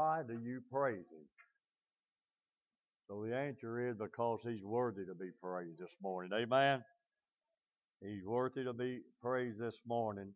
why 0.00 0.22
do 0.26 0.40
you 0.42 0.62
praise 0.72 0.96
Him? 1.12 1.26
So 3.06 3.22
the 3.22 3.36
answer 3.36 3.90
is 3.90 3.96
because 3.98 4.40
He's 4.42 4.64
worthy 4.64 5.04
to 5.04 5.14
be 5.14 5.30
praised 5.42 5.78
this 5.78 5.94
morning. 6.02 6.30
Amen. 6.32 6.82
He's 8.00 8.24
worthy 8.24 8.64
to 8.64 8.72
be 8.72 9.00
praised 9.22 9.60
this 9.60 9.76
morning. 9.86 10.32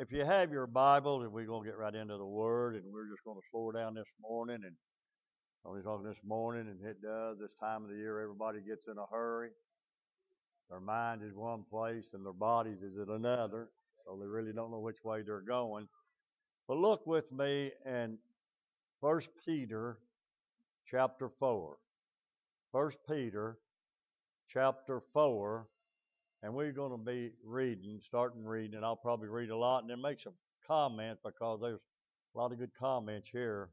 If 0.00 0.10
you 0.10 0.24
have 0.24 0.50
your 0.50 0.66
Bible, 0.66 1.22
and 1.22 1.32
we're 1.32 1.46
going 1.46 1.62
to 1.62 1.70
get 1.70 1.78
right 1.78 1.94
into 1.94 2.16
the 2.16 2.26
Word, 2.26 2.74
and 2.74 2.84
we're 2.92 3.08
just 3.08 3.22
going 3.24 3.36
to 3.36 3.46
slow 3.52 3.70
down 3.70 3.94
this 3.94 4.10
morning. 4.20 4.58
And 4.64 4.74
only 5.64 5.82
talking 5.82 6.08
this 6.08 6.24
morning, 6.24 6.66
and 6.66 6.84
it 6.84 7.00
does 7.02 7.38
this 7.38 7.52
time 7.60 7.84
of 7.84 7.90
the 7.90 7.96
year, 7.96 8.20
everybody 8.20 8.58
gets 8.66 8.86
in 8.88 8.98
a 8.98 9.06
hurry. 9.12 9.50
Their 10.68 10.80
mind 10.80 11.20
is 11.22 11.36
one 11.36 11.62
place, 11.70 12.08
and 12.14 12.26
their 12.26 12.32
bodies 12.32 12.78
is 12.82 12.98
at 12.98 13.08
another, 13.08 13.68
so 14.04 14.18
they 14.18 14.26
really 14.26 14.52
don't 14.52 14.72
know 14.72 14.80
which 14.80 15.04
way 15.04 15.22
they're 15.22 15.42
going. 15.42 15.86
But 16.70 16.78
look 16.78 17.04
with 17.04 17.32
me 17.32 17.72
in 17.84 18.16
First 19.00 19.30
Peter 19.44 19.98
chapter 20.88 21.28
4. 21.40 21.76
First 22.70 22.98
Peter 23.08 23.58
chapter 24.48 25.02
4 25.12 25.66
and 26.44 26.54
we're 26.54 26.70
going 26.70 26.92
to 26.92 26.96
be 26.96 27.32
reading, 27.44 27.98
starting 28.06 28.44
reading, 28.44 28.76
and 28.76 28.84
I'll 28.84 28.94
probably 28.94 29.26
read 29.26 29.50
a 29.50 29.56
lot 29.56 29.80
and 29.80 29.90
then 29.90 30.00
make 30.00 30.20
some 30.22 30.34
comments 30.64 31.20
because 31.24 31.58
there's 31.60 31.80
a 32.36 32.38
lot 32.38 32.52
of 32.52 32.58
good 32.60 32.70
comments 32.78 33.26
here 33.32 33.70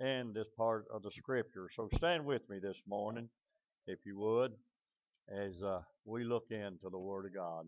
in 0.00 0.32
this 0.34 0.48
part 0.56 0.86
of 0.92 1.04
the 1.04 1.12
scripture. 1.16 1.68
So 1.76 1.88
stand 1.94 2.24
with 2.24 2.42
me 2.50 2.58
this 2.58 2.82
morning, 2.84 3.28
if 3.86 4.00
you 4.04 4.18
would, 4.18 4.54
as 5.32 5.52
uh, 5.62 5.82
we 6.04 6.24
look 6.24 6.46
into 6.50 6.90
the 6.90 6.98
Word 6.98 7.26
of 7.26 7.34
God. 7.34 7.66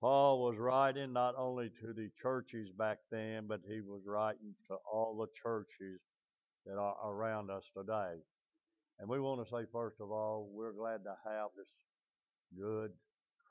Paul 0.00 0.44
was 0.44 0.56
writing 0.58 1.12
not 1.12 1.34
only 1.36 1.70
to 1.80 1.92
the 1.92 2.08
churches 2.22 2.68
back 2.78 2.98
then, 3.10 3.46
but 3.48 3.60
he 3.68 3.80
was 3.80 4.02
writing 4.06 4.54
to 4.68 4.76
all 4.90 5.16
the 5.16 5.26
churches 5.42 6.00
that 6.66 6.78
are 6.78 6.94
around 7.04 7.50
us 7.50 7.64
today. 7.76 8.20
And 9.00 9.08
we 9.08 9.18
want 9.18 9.44
to 9.44 9.50
say, 9.50 9.64
first 9.72 9.96
of 10.00 10.10
all, 10.12 10.48
we're 10.52 10.72
glad 10.72 11.02
to 11.04 11.16
have 11.24 11.48
this 11.56 11.66
good 12.56 12.92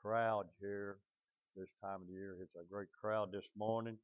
crowd 0.02 0.46
here 0.60 0.98
this 1.54 1.68
time 1.82 2.02
of 2.02 2.06
the 2.08 2.14
year. 2.14 2.36
It's 2.40 2.54
a 2.54 2.72
great 2.72 2.88
crowd 2.98 3.30
this 3.30 3.48
morning. 3.56 3.98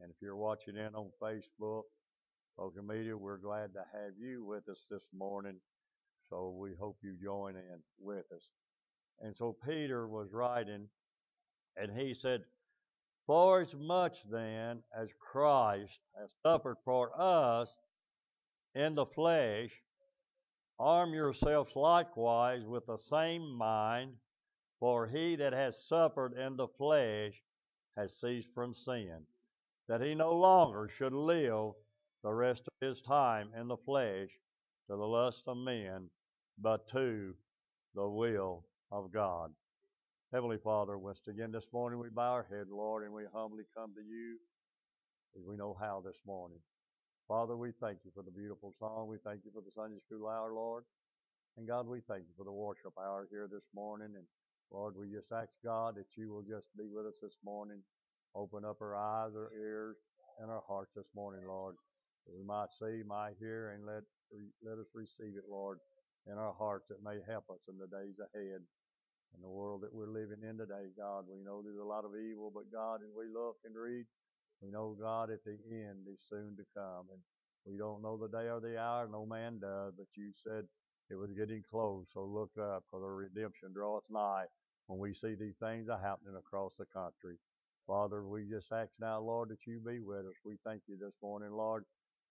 And 0.00 0.10
if 0.10 0.16
you're 0.22 0.36
watching 0.36 0.76
in 0.76 0.94
on 0.94 1.10
Facebook, 1.22 1.82
social 2.56 2.82
media, 2.82 3.16
we're 3.16 3.38
glad 3.38 3.72
to 3.74 3.80
have 3.92 4.12
you 4.20 4.44
with 4.44 4.68
us 4.68 4.78
this 4.90 5.02
morning. 5.16 5.56
So 6.30 6.56
we 6.56 6.70
hope 6.78 6.98
you 7.02 7.16
join 7.22 7.56
in 7.56 7.80
with 8.00 8.24
us. 8.32 8.42
And 9.20 9.36
so 9.36 9.56
Peter 9.66 10.06
was 10.08 10.28
writing, 10.32 10.88
and 11.76 11.90
he 11.96 12.14
said, 12.14 12.42
For 13.26 13.60
as 13.60 13.74
much 13.74 14.22
then 14.30 14.82
as 14.96 15.08
Christ 15.18 16.00
has 16.18 16.34
suffered 16.42 16.76
for 16.84 17.10
us 17.18 17.68
in 18.74 18.94
the 18.94 19.06
flesh, 19.06 19.70
arm 20.78 21.14
yourselves 21.14 21.74
likewise 21.76 22.64
with 22.64 22.86
the 22.86 22.98
same 22.98 23.48
mind 23.56 24.14
for 24.84 25.06
he 25.06 25.36
that 25.36 25.54
has 25.54 25.86
suffered 25.86 26.34
in 26.34 26.56
the 26.56 26.68
flesh 26.68 27.32
has 27.96 28.14
ceased 28.20 28.48
from 28.54 28.74
sin, 28.74 29.22
that 29.88 30.02
he 30.02 30.14
no 30.14 30.34
longer 30.34 30.88
should 30.88 31.14
live 31.14 31.72
the 32.22 32.32
rest 32.32 32.62
of 32.66 32.86
his 32.86 33.00
time 33.00 33.48
in 33.58 33.68
the 33.68 33.78
flesh 33.78 34.28
to 34.86 34.96
the 34.96 35.06
lust 35.06 35.44
of 35.46 35.56
men, 35.56 36.10
but 36.58 36.86
to 36.88 37.34
the 37.94 38.06
will 38.06 38.66
of 38.90 39.10
God. 39.10 39.52
Heavenly 40.34 40.58
Father, 40.58 40.98
once 40.98 41.20
again 41.30 41.52
this 41.52 41.70
morning 41.72 42.00
we 42.00 42.10
bow 42.10 42.32
our 42.32 42.46
head, 42.50 42.66
Lord, 42.68 43.04
and 43.04 43.14
we 43.14 43.22
humbly 43.32 43.62
come 43.70 43.94
to 43.94 44.02
you 44.02 44.34
as 45.38 45.46
we 45.46 45.54
know 45.54 45.78
how 45.78 46.02
this 46.04 46.18
morning. 46.26 46.58
Father, 47.28 47.56
we 47.56 47.70
thank 47.80 47.98
you 48.04 48.10
for 48.12 48.24
the 48.24 48.34
beautiful 48.34 48.74
song. 48.80 49.06
We 49.06 49.18
thank 49.22 49.46
you 49.46 49.52
for 49.54 49.62
the 49.62 49.70
Sunday 49.78 50.02
school 50.02 50.26
hour, 50.26 50.50
Lord. 50.52 50.82
And 51.56 51.68
God, 51.68 51.86
we 51.86 52.00
thank 52.10 52.26
you 52.26 52.34
for 52.36 52.42
the 52.42 52.50
worship 52.50 52.98
hour 52.98 53.28
here 53.30 53.46
this 53.46 53.62
morning. 53.72 54.10
And 54.16 54.26
Lord, 54.72 54.96
we 54.98 55.06
just 55.06 55.30
ask 55.30 55.54
God 55.62 55.94
that 55.94 56.10
you 56.18 56.32
will 56.32 56.42
just 56.42 56.66
be 56.76 56.90
with 56.90 57.06
us 57.06 57.22
this 57.22 57.38
morning. 57.44 57.78
Open 58.34 58.64
up 58.64 58.82
our 58.82 58.96
eyes, 58.96 59.38
our 59.38 59.52
ears, 59.54 59.94
and 60.42 60.50
our 60.50 60.64
hearts 60.66 60.90
this 60.96 61.14
morning, 61.14 61.46
Lord, 61.46 61.76
that 62.26 62.34
we 62.34 62.42
might 62.42 62.74
see, 62.74 63.06
might 63.06 63.38
hear, 63.38 63.70
and 63.70 63.86
let, 63.86 64.02
let 64.66 64.82
us 64.82 64.90
receive 64.98 65.38
it, 65.38 65.46
Lord, 65.48 65.78
in 66.26 66.38
our 66.38 66.54
hearts 66.58 66.86
that 66.90 67.06
may 67.06 67.22
help 67.22 67.44
us 67.50 67.62
in 67.70 67.78
the 67.78 67.86
days 67.86 68.18
ahead. 68.18 68.62
In 69.36 69.42
the 69.42 69.48
world 69.50 69.82
that 69.82 69.94
we're 69.94 70.10
living 70.10 70.42
in 70.48 70.58
today, 70.58 70.90
God, 70.98 71.26
we 71.28 71.40
know 71.42 71.62
there's 71.62 71.78
a 71.78 71.84
lot 71.84 72.04
of 72.04 72.16
evil, 72.16 72.52
but 72.54 72.72
God, 72.72 73.02
as 73.02 73.10
we 73.16 73.26
look 73.32 73.56
and 73.64 73.76
read, 73.76 74.06
we 74.62 74.70
know, 74.70 74.96
God, 75.00 75.30
at 75.30 75.44
the 75.44 75.58
end 75.70 76.06
is 76.08 76.20
soon 76.28 76.56
to 76.56 76.64
come. 76.76 77.08
And 77.12 77.22
we 77.66 77.78
don't 77.78 78.02
know 78.02 78.16
the 78.18 78.28
day 78.28 78.48
or 78.50 78.60
the 78.60 78.78
hour, 78.78 79.08
no 79.08 79.26
man 79.26 79.60
does, 79.60 79.94
but 79.96 80.06
you 80.16 80.32
said 80.46 80.64
it 81.10 81.16
was 81.16 81.32
getting 81.32 81.62
close. 81.70 82.06
So 82.14 82.24
look 82.24 82.52
up, 82.58 82.84
for 82.90 83.00
the 83.00 83.06
redemption 83.08 83.72
draweth 83.74 84.04
nigh 84.10 84.46
when 84.86 84.98
we 85.00 85.14
see 85.14 85.34
these 85.34 85.58
things 85.60 85.88
are 85.90 86.00
happening 86.00 86.36
across 86.38 86.76
the 86.78 86.86
country. 86.86 87.36
Father, 87.86 88.24
we 88.26 88.48
just 88.48 88.72
ask 88.72 88.92
now, 89.00 89.20
Lord, 89.20 89.50
that 89.50 89.66
you 89.66 89.80
be 89.80 90.00
with 90.00 90.26
us. 90.26 90.36
We 90.44 90.56
thank 90.64 90.82
you 90.88 90.96
this 90.98 91.14
morning, 91.22 91.52
Lord, 91.52 91.84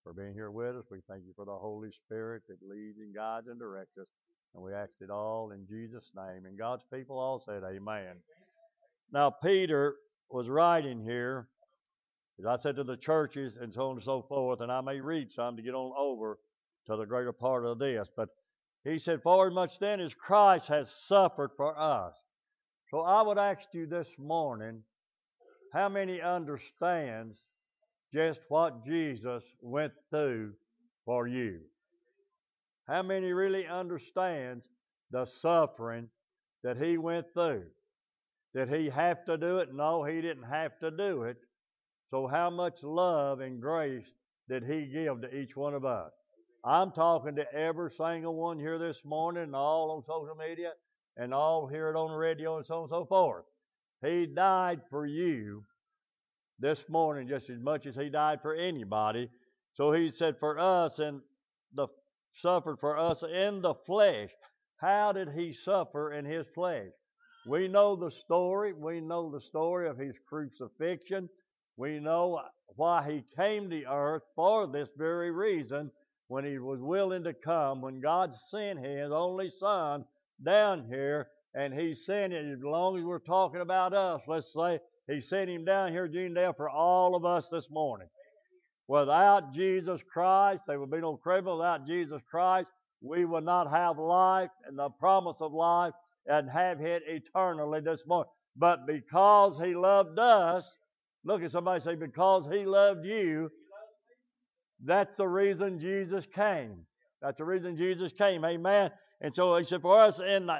for 0.04 0.12
being 0.14 0.34
here 0.34 0.50
with 0.50 0.76
us. 0.76 0.86
We 0.90 1.00
thank 1.08 1.24
you 1.24 1.34
for 1.36 1.44
the 1.46 1.58
Holy 1.58 1.92
Spirit 1.92 2.44
that 2.48 2.62
leads 2.62 2.98
and 2.98 3.14
guides 3.14 3.48
and 3.48 3.58
directs 3.60 3.98
us. 3.98 4.08
And 4.54 4.62
we 4.62 4.72
ask 4.72 4.92
it 5.00 5.10
all 5.10 5.50
in 5.50 5.66
Jesus' 5.66 6.10
name. 6.16 6.46
And 6.46 6.56
God's 6.56 6.84
people 6.92 7.18
all 7.18 7.42
said, 7.44 7.62
Amen. 7.64 8.16
Now, 9.12 9.30
Peter 9.30 9.96
was 10.30 10.48
writing 10.48 11.02
here, 11.02 11.48
as 12.38 12.46
I 12.46 12.56
said 12.56 12.76
to 12.76 12.84
the 12.84 12.96
churches 12.96 13.56
and 13.60 13.72
so 13.72 13.88
on 13.90 13.96
and 13.96 14.04
so 14.04 14.22
forth, 14.22 14.60
and 14.60 14.70
I 14.70 14.80
may 14.80 15.00
read 15.00 15.32
some 15.32 15.56
to 15.56 15.62
get 15.62 15.74
on 15.74 15.92
over 15.96 16.38
to 16.86 16.96
the 16.96 17.04
greater 17.04 17.32
part 17.32 17.64
of 17.64 17.78
this. 17.78 18.08
But 18.16 18.28
he 18.84 18.98
said, 18.98 19.22
For 19.22 19.50
much 19.50 19.78
then 19.78 20.00
as 20.00 20.14
Christ 20.14 20.68
has 20.68 20.90
suffered 21.06 21.50
for 21.56 21.78
us. 21.78 22.14
So 22.90 23.00
I 23.00 23.22
would 23.22 23.38
ask 23.38 23.66
you 23.72 23.86
this 23.86 24.08
morning, 24.18 24.82
how 25.72 25.88
many 25.88 26.20
understands 26.20 27.40
just 28.12 28.40
what 28.48 28.84
Jesus 28.84 29.42
went 29.60 29.92
through 30.10 30.52
for 31.04 31.26
you? 31.26 31.60
How 32.88 33.02
many 33.02 33.32
really 33.32 33.66
understands 33.66 34.64
the 35.10 35.24
suffering 35.24 36.08
that 36.62 36.76
he 36.76 36.98
went 36.98 37.26
through? 37.32 37.64
Did 38.54 38.68
he 38.68 38.88
have 38.90 39.24
to 39.24 39.36
do 39.36 39.58
it? 39.58 39.74
No, 39.74 40.04
he 40.04 40.20
didn't 40.20 40.44
have 40.44 40.78
to 40.80 40.90
do 40.90 41.24
it. 41.24 41.36
So 42.10 42.26
how 42.26 42.50
much 42.50 42.82
love 42.82 43.40
and 43.40 43.60
grace 43.60 44.06
did 44.48 44.64
he 44.64 44.86
give 44.86 45.22
to 45.22 45.34
each 45.34 45.56
one 45.56 45.74
of 45.74 45.84
us? 45.84 46.12
I'm 46.64 46.92
talking 46.92 47.36
to 47.36 47.52
every 47.52 47.90
single 47.90 48.34
one 48.34 48.58
here 48.58 48.78
this 48.78 49.04
morning 49.04 49.42
and 49.42 49.56
all 49.56 49.90
on 49.90 50.02
social 50.06 50.36
media 50.36 50.72
and 51.16 51.34
all 51.34 51.66
hear 51.66 51.90
it 51.90 51.96
on 51.96 52.10
the 52.10 52.16
radio 52.16 52.56
and 52.56 52.66
so 52.66 52.76
on 52.76 52.80
and 52.82 52.90
so 52.90 53.06
forth. 53.06 53.44
He 54.04 54.26
died 54.26 54.80
for 54.90 55.06
you 55.06 55.64
this 56.58 56.84
morning 56.88 57.28
just 57.28 57.50
as 57.50 57.58
much 57.58 57.86
as 57.86 57.96
he 57.96 58.08
died 58.08 58.40
for 58.42 58.54
anybody. 58.54 59.28
So 59.74 59.92
he 59.92 60.08
said, 60.08 60.36
for 60.38 60.58
us 60.58 60.98
and 60.98 61.20
suffered 62.36 62.78
for 62.80 62.98
us 62.98 63.22
in 63.22 63.62
the 63.62 63.74
flesh. 63.86 64.30
How 64.76 65.12
did 65.12 65.30
he 65.30 65.52
suffer 65.52 66.12
in 66.12 66.24
his 66.24 66.46
flesh? 66.54 66.90
We 67.46 67.68
know 67.68 67.96
the 67.96 68.10
story. 68.10 68.72
We 68.72 69.00
know 69.00 69.30
the 69.30 69.40
story 69.40 69.88
of 69.88 69.98
his 69.98 70.14
crucifixion. 70.28 71.28
We 71.76 72.00
know 72.00 72.40
why 72.76 73.10
he 73.10 73.24
came 73.36 73.70
to 73.70 73.84
earth 73.84 74.22
for 74.34 74.66
this 74.66 74.88
very 74.96 75.30
reason 75.30 75.90
when 76.28 76.44
he 76.44 76.58
was 76.58 76.80
willing 76.80 77.24
to 77.24 77.34
come, 77.34 77.82
when 77.82 78.00
God 78.00 78.32
sent 78.50 78.84
his 78.84 79.10
only 79.12 79.50
son 79.58 80.04
down 80.42 80.86
here, 80.88 81.28
and 81.54 81.72
he 81.72 81.94
sent 81.94 82.32
it, 82.32 82.44
as 82.50 82.62
long 82.62 82.98
as 82.98 83.04
we're 83.04 83.18
talking 83.18 83.60
about 83.60 83.92
us, 83.92 84.20
let's 84.26 84.52
say, 84.52 84.80
he 85.06 85.20
sent 85.20 85.50
him 85.50 85.64
down 85.64 85.92
here, 85.92 86.08
Junedale, 86.08 86.54
for 86.56 86.68
all 86.70 87.14
of 87.14 87.24
us 87.24 87.48
this 87.50 87.68
morning. 87.70 88.08
Without 88.86 89.54
Jesus 89.54 90.02
Christ, 90.02 90.64
there 90.66 90.78
would 90.78 90.90
be 90.90 91.00
no 91.00 91.16
criminal. 91.16 91.58
Without 91.58 91.86
Jesus 91.86 92.20
Christ, 92.30 92.70
we 93.00 93.24
would 93.24 93.44
not 93.44 93.70
have 93.70 93.98
life 93.98 94.50
and 94.66 94.78
the 94.78 94.90
promise 94.90 95.38
of 95.40 95.52
life 95.52 95.94
and 96.26 96.50
have 96.50 96.80
it 96.80 97.02
eternally 97.06 97.80
this 97.80 98.04
morning. 98.06 98.30
But 98.56 98.86
because 98.86 99.58
he 99.58 99.74
loved 99.74 100.18
us, 100.18 100.76
look 101.24 101.42
at 101.42 101.50
somebody 101.50 101.80
say, 101.80 101.94
because 101.94 102.46
he 102.46 102.64
loved 102.64 103.04
you, 103.04 103.50
that's 104.84 105.16
the 105.16 105.28
reason 105.28 105.78
Jesus 105.78 106.26
came. 106.26 106.84
That's 107.22 107.38
the 107.38 107.44
reason 107.44 107.76
Jesus 107.76 108.12
came. 108.12 108.44
Amen. 108.44 108.90
And 109.20 109.34
so 109.34 109.56
he 109.56 109.64
said, 109.64 109.80
For 109.80 109.98
us 109.98 110.18
in 110.18 110.46
the 110.46 110.58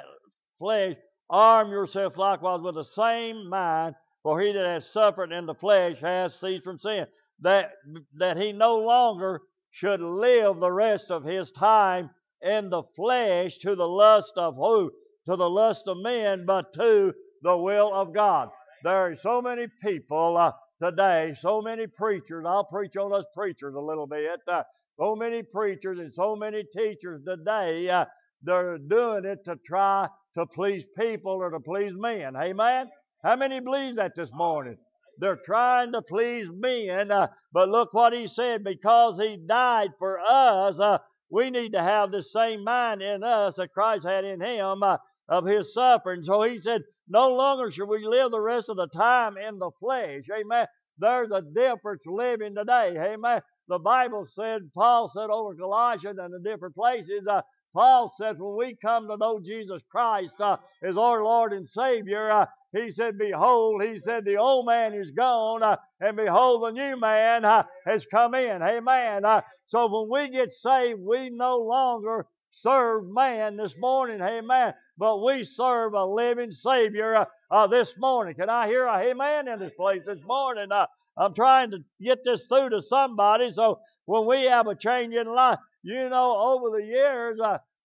flesh, 0.57 0.95
arm 1.29 1.69
yourself 1.69 2.17
likewise 2.17 2.61
with 2.61 2.75
the 2.75 2.83
same 2.83 3.47
mind, 3.49 3.95
for 4.23 4.41
he 4.41 4.51
that 4.51 4.65
has 4.65 4.91
suffered 4.91 5.31
in 5.31 5.45
the 5.45 5.53
flesh 5.53 5.97
has 6.01 6.33
ceased 6.39 6.63
from 6.63 6.79
sin. 6.79 7.05
That, 7.41 7.71
that 8.17 8.37
he 8.37 8.51
no 8.51 8.77
longer 8.77 9.41
should 9.71 10.01
live 10.01 10.59
the 10.59 10.71
rest 10.71 11.11
of 11.11 11.23
his 11.23 11.51
time 11.51 12.09
in 12.41 12.69
the 12.69 12.83
flesh 12.95 13.57
to 13.59 13.75
the 13.75 13.87
lust 13.87 14.33
of 14.37 14.55
who? 14.55 14.91
To 15.25 15.35
the 15.35 15.49
lust 15.49 15.87
of 15.87 15.97
men, 15.97 16.45
but 16.45 16.73
to 16.73 17.13
the 17.41 17.57
will 17.57 17.93
of 17.93 18.13
God. 18.13 18.49
There 18.83 18.93
are 18.93 19.15
so 19.15 19.41
many 19.41 19.67
people 19.83 20.37
uh, 20.37 20.51
today. 20.81 21.33
So 21.39 21.61
many 21.61 21.87
preachers. 21.87 22.45
I'll 22.47 22.65
preach 22.65 22.95
on 22.97 23.13
us 23.13 23.25
preachers 23.33 23.75
a 23.75 23.79
little 23.79 24.07
bit. 24.07 24.39
Uh, 24.47 24.63
so 24.99 25.15
many 25.15 25.43
preachers 25.43 25.99
and 25.99 26.13
so 26.13 26.35
many 26.35 26.63
teachers 26.75 27.21
today. 27.27 27.89
Uh, 27.89 28.05
they're 28.43 28.77
doing 28.77 29.25
it 29.25 29.43
to 29.45 29.57
try 29.65 30.07
to 30.37 30.45
please 30.45 30.85
people 30.97 31.31
or 31.31 31.49
to 31.49 31.59
please 31.59 31.93
men. 31.95 32.35
Amen. 32.35 32.89
How 33.23 33.35
many 33.35 33.59
believes 33.59 33.97
that 33.97 34.13
this 34.15 34.31
morning? 34.31 34.77
They're 35.19 35.39
trying 35.45 35.93
to 35.93 36.01
please 36.01 36.47
men, 36.51 37.11
uh, 37.11 37.27
but 37.53 37.69
look 37.69 37.93
what 37.93 38.13
he 38.13 38.27
said. 38.27 38.63
Because 38.63 39.19
he 39.19 39.37
died 39.47 39.91
for 39.99 40.19
us, 40.19 40.79
uh, 40.79 40.97
we 41.29 41.49
need 41.49 41.73
to 41.73 41.81
have 41.81 42.11
the 42.11 42.23
same 42.23 42.63
mind 42.63 43.01
in 43.01 43.23
us 43.23 43.55
that 43.55 43.73
Christ 43.73 44.05
had 44.05 44.25
in 44.25 44.41
him 44.41 44.83
uh, 44.83 44.97
of 45.29 45.45
his 45.45 45.73
suffering. 45.73 46.21
So 46.23 46.43
he 46.43 46.57
said, 46.59 46.81
no 47.07 47.29
longer 47.29 47.71
should 47.71 47.87
we 47.87 48.05
live 48.05 48.31
the 48.31 48.39
rest 48.39 48.69
of 48.69 48.77
the 48.77 48.87
time 48.87 49.37
in 49.37 49.59
the 49.59 49.71
flesh. 49.79 50.23
Amen. 50.35 50.67
There's 50.97 51.31
a 51.31 51.41
difference 51.41 52.03
living 52.05 52.55
today. 52.55 52.95
Amen. 52.97 53.41
The 53.67 53.79
Bible 53.79 54.25
said, 54.25 54.61
Paul 54.73 55.09
said 55.13 55.29
over 55.29 55.55
Colossians 55.55 56.19
and 56.19 56.33
in 56.33 56.43
different 56.43 56.75
places, 56.75 57.23
uh, 57.29 57.41
Paul 57.75 58.11
says 58.15 58.37
when 58.39 58.55
we 58.55 58.77
come 58.81 59.07
to 59.09 59.17
know 59.17 59.39
Jesus 59.43 59.81
Christ 59.91 60.35
uh, 60.39 60.57
as 60.83 60.97
our 60.97 61.23
Lord 61.23 61.51
and 61.51 61.67
Savior, 61.67 62.31
uh, 62.31 62.45
he 62.75 62.91
said, 62.91 63.17
Behold, 63.17 63.83
he 63.83 63.97
said, 63.97 64.25
the 64.25 64.37
old 64.37 64.65
man 64.65 64.93
is 64.93 65.11
gone, 65.11 65.63
uh, 65.63 65.77
and 66.01 66.17
behold, 66.17 66.63
the 66.63 66.71
new 66.71 66.99
man 66.99 67.45
uh, 67.45 67.63
has 67.85 68.05
come 68.05 68.35
in. 68.35 68.61
Amen. 68.61 69.25
Uh, 69.25 69.41
so 69.67 69.87
when 69.87 70.09
we 70.27 70.31
get 70.31 70.51
saved, 70.51 70.99
we 71.01 71.29
no 71.29 71.57
longer 71.57 72.27
serve 72.51 73.05
man 73.07 73.57
this 73.57 73.75
morning. 73.77 74.21
Amen. 74.21 74.73
But 74.97 75.23
we 75.23 75.43
serve 75.43 75.93
a 75.93 76.05
living 76.05 76.51
Savior 76.51 77.15
uh, 77.15 77.25
uh, 77.51 77.67
this 77.67 77.93
morning. 77.97 78.35
Can 78.35 78.49
I 78.49 78.67
hear 78.67 78.85
a 78.85 78.97
amen 78.99 79.47
in 79.47 79.59
this 79.59 79.73
place 79.77 80.01
this 80.05 80.19
morning? 80.25 80.71
Uh, 80.71 80.87
I'm 81.17 81.33
trying 81.33 81.71
to 81.71 81.79
get 82.01 82.19
this 82.25 82.45
through 82.47 82.69
to 82.71 82.81
somebody. 82.81 83.51
So 83.53 83.79
when 84.05 84.25
we 84.27 84.43
have 84.45 84.67
a 84.67 84.75
change 84.75 85.13
in 85.13 85.27
life, 85.27 85.59
you 85.83 86.09
know, 86.09 86.37
over 86.37 86.77
the 86.77 86.85
years, 86.85 87.39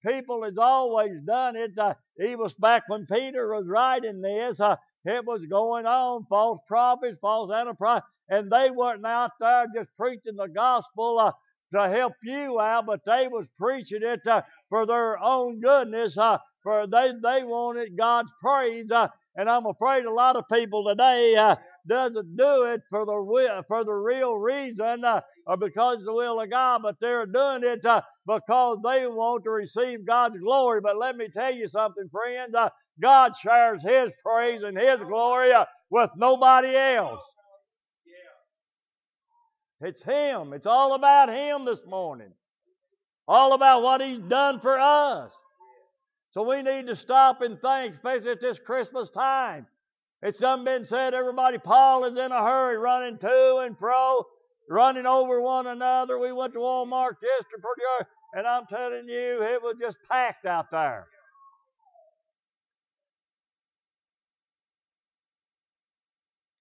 people 0.07 0.45
has 0.45 0.57
always 0.59 1.13
done 1.27 1.57
it. 1.57 1.73
Uh, 1.79 1.95
even 2.21 2.47
back 2.59 2.85
when 2.89 3.07
Peter 3.07 3.55
was 3.55 3.67
writing 3.67 4.21
this, 4.21 4.61
uh, 4.61 4.77
it 5.05 5.25
was 5.25 5.45
going 5.47 5.87
on. 5.87 6.27
False 6.29 6.59
prophets, 6.69 7.19
false 7.21 7.51
enterprise, 7.53 8.03
and 8.29 8.51
they 8.51 8.71
weren't 8.71 9.05
out 9.07 9.33
there 9.41 9.67
just 9.75 9.89
preaching 9.99 10.37
the 10.37 10.49
gospel 10.49 11.19
uh, 11.19 11.33
to 11.73 11.89
help 11.89 12.15
you 12.23 12.61
out, 12.61 12.87
but 12.87 13.01
they 13.05 13.29
was 13.29 13.47
preaching 13.59 14.03
it 14.03 14.27
uh, 14.27 14.43
for 14.69 14.87
their 14.87 15.19
own 15.23 15.61
goodness. 15.61 16.19
Uh, 16.19 16.39
for 16.63 16.87
they 16.87 17.13
they 17.23 17.43
wanted 17.43 17.97
God's 17.97 18.33
praise, 18.43 18.91
uh, 18.91 19.09
and 19.37 19.49
I'm 19.49 19.67
afraid 19.67 20.05
a 20.05 20.13
lot 20.13 20.37
of 20.37 20.45
people 20.53 20.85
today 20.85 21.35
uh, 21.37 21.57
doesn't 21.89 22.37
do 22.37 22.65
it 22.65 22.83
for 22.91 23.05
the 23.05 23.65
for 23.69 23.85
the 23.85 23.93
real 23.93 24.37
reason 24.37 25.05
uh, 25.05 25.21
or 25.47 25.57
because 25.57 26.05
the 26.05 26.13
will 26.13 26.41
of 26.41 26.51
God, 26.51 26.83
but 26.83 26.97
they're 27.01 27.27
doing 27.27 27.65
it 27.65 27.85
uh, 27.85 28.03
because 28.27 28.79
they 28.85 29.07
want 29.07 29.45
to 29.45 29.51
receive 29.51 30.07
God's 30.07 30.37
glory. 30.39 30.81
But 30.81 30.99
let 30.99 31.17
me 31.17 31.29
tell 31.29 31.55
you 31.55 31.69
something, 31.69 32.09
friends. 32.11 32.55
Uh, 32.55 32.71
God 33.01 33.33
shares 33.37 33.83
His 33.83 34.13
praise 34.25 34.63
and 34.63 34.79
His 34.79 35.01
glory 35.01 35.53
uh, 35.53 35.65
with 35.91 36.11
nobody 36.17 36.77
else. 36.77 37.23
It's 39.81 40.03
Him. 40.03 40.53
It's 40.53 40.67
all 40.67 40.95
about 40.95 41.31
Him 41.31 41.65
this 41.65 41.81
morning. 41.87 42.33
All 43.27 43.55
about 43.55 43.83
what 43.83 44.01
He's 44.01 44.19
done 44.19 44.61
for 44.61 44.79
us. 44.79 45.33
So 46.33 46.49
we 46.49 46.63
need 46.63 46.87
to 46.87 46.95
stop 46.95 47.41
and 47.41 47.61
think, 47.61 47.95
especially 47.95 48.31
at 48.33 48.41
this 48.41 48.59
Christmas 48.59 49.11
time. 49.11 49.67
It's 50.23 50.39
done 50.39 50.65
been 50.65 50.85
said, 50.85 51.15
everybody, 51.15 51.57
Paul 51.57 52.05
is 52.05 52.19
in 52.19 52.31
a 52.31 52.45
hurry, 52.45 52.77
running 52.77 53.17
to 53.19 53.57
and 53.65 53.79
fro, 53.79 54.27
running 54.69 55.07
over 55.07 55.41
one 55.41 55.67
another. 55.67 56.19
We 56.19 56.31
went 56.33 56.53
to 56.53 56.59
Walmart 56.59 57.15
yesterday, 57.23 57.63
pretty 57.63 57.83
early, 57.95 58.07
and 58.35 58.47
I'm 58.47 58.67
telling 58.67 59.09
you, 59.09 59.43
it 59.43 59.63
was 59.63 59.77
just 59.81 59.97
packed 60.11 60.45
out 60.45 60.71
there. 60.71 61.07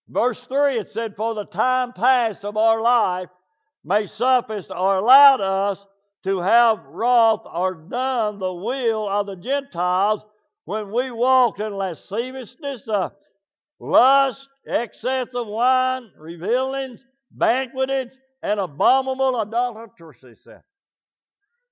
Verse 0.07 0.43
3, 0.47 0.79
it 0.79 0.89
said, 0.89 1.15
For 1.17 1.35
the 1.35 1.45
time 1.45 1.91
past 1.91 2.45
of 2.45 2.55
our 2.55 2.81
life 2.81 3.29
may 3.83 4.07
suffice 4.07 4.71
or 4.71 4.95
allowed 4.95 5.41
us 5.41 5.85
to 6.23 6.39
have 6.39 6.79
wrought 6.85 7.45
or 7.53 7.75
done 7.75 8.39
the 8.39 8.53
will 8.53 9.07
of 9.07 9.27
the 9.27 9.35
Gentiles 9.35 10.25
when 10.65 10.91
we 10.91 11.11
walked 11.11 11.59
in 11.59 11.75
lasciviousness, 11.75 12.87
uh, 12.87 13.09
lust, 13.79 14.49
excess 14.67 15.33
of 15.35 15.47
wine, 15.47 16.11
revilings, 16.17 17.03
banquetings, 17.31 18.17
and 18.43 18.59
abominable 18.59 19.41
adulteresses. 19.41 20.47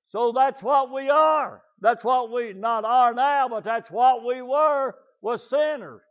So 0.07 0.31
that's 0.31 0.63
what 0.63 0.92
we 0.94 1.09
are. 1.09 1.62
That's 1.81 2.04
what 2.04 2.31
we 2.31 2.54
not 2.54 2.86
are 2.86 3.13
now, 3.13 3.48
but 3.50 3.63
that's 3.63 3.92
what 3.92 4.25
we 4.25 4.42
were 4.42 4.95
was 5.21 5.50
sinners. 5.50 6.01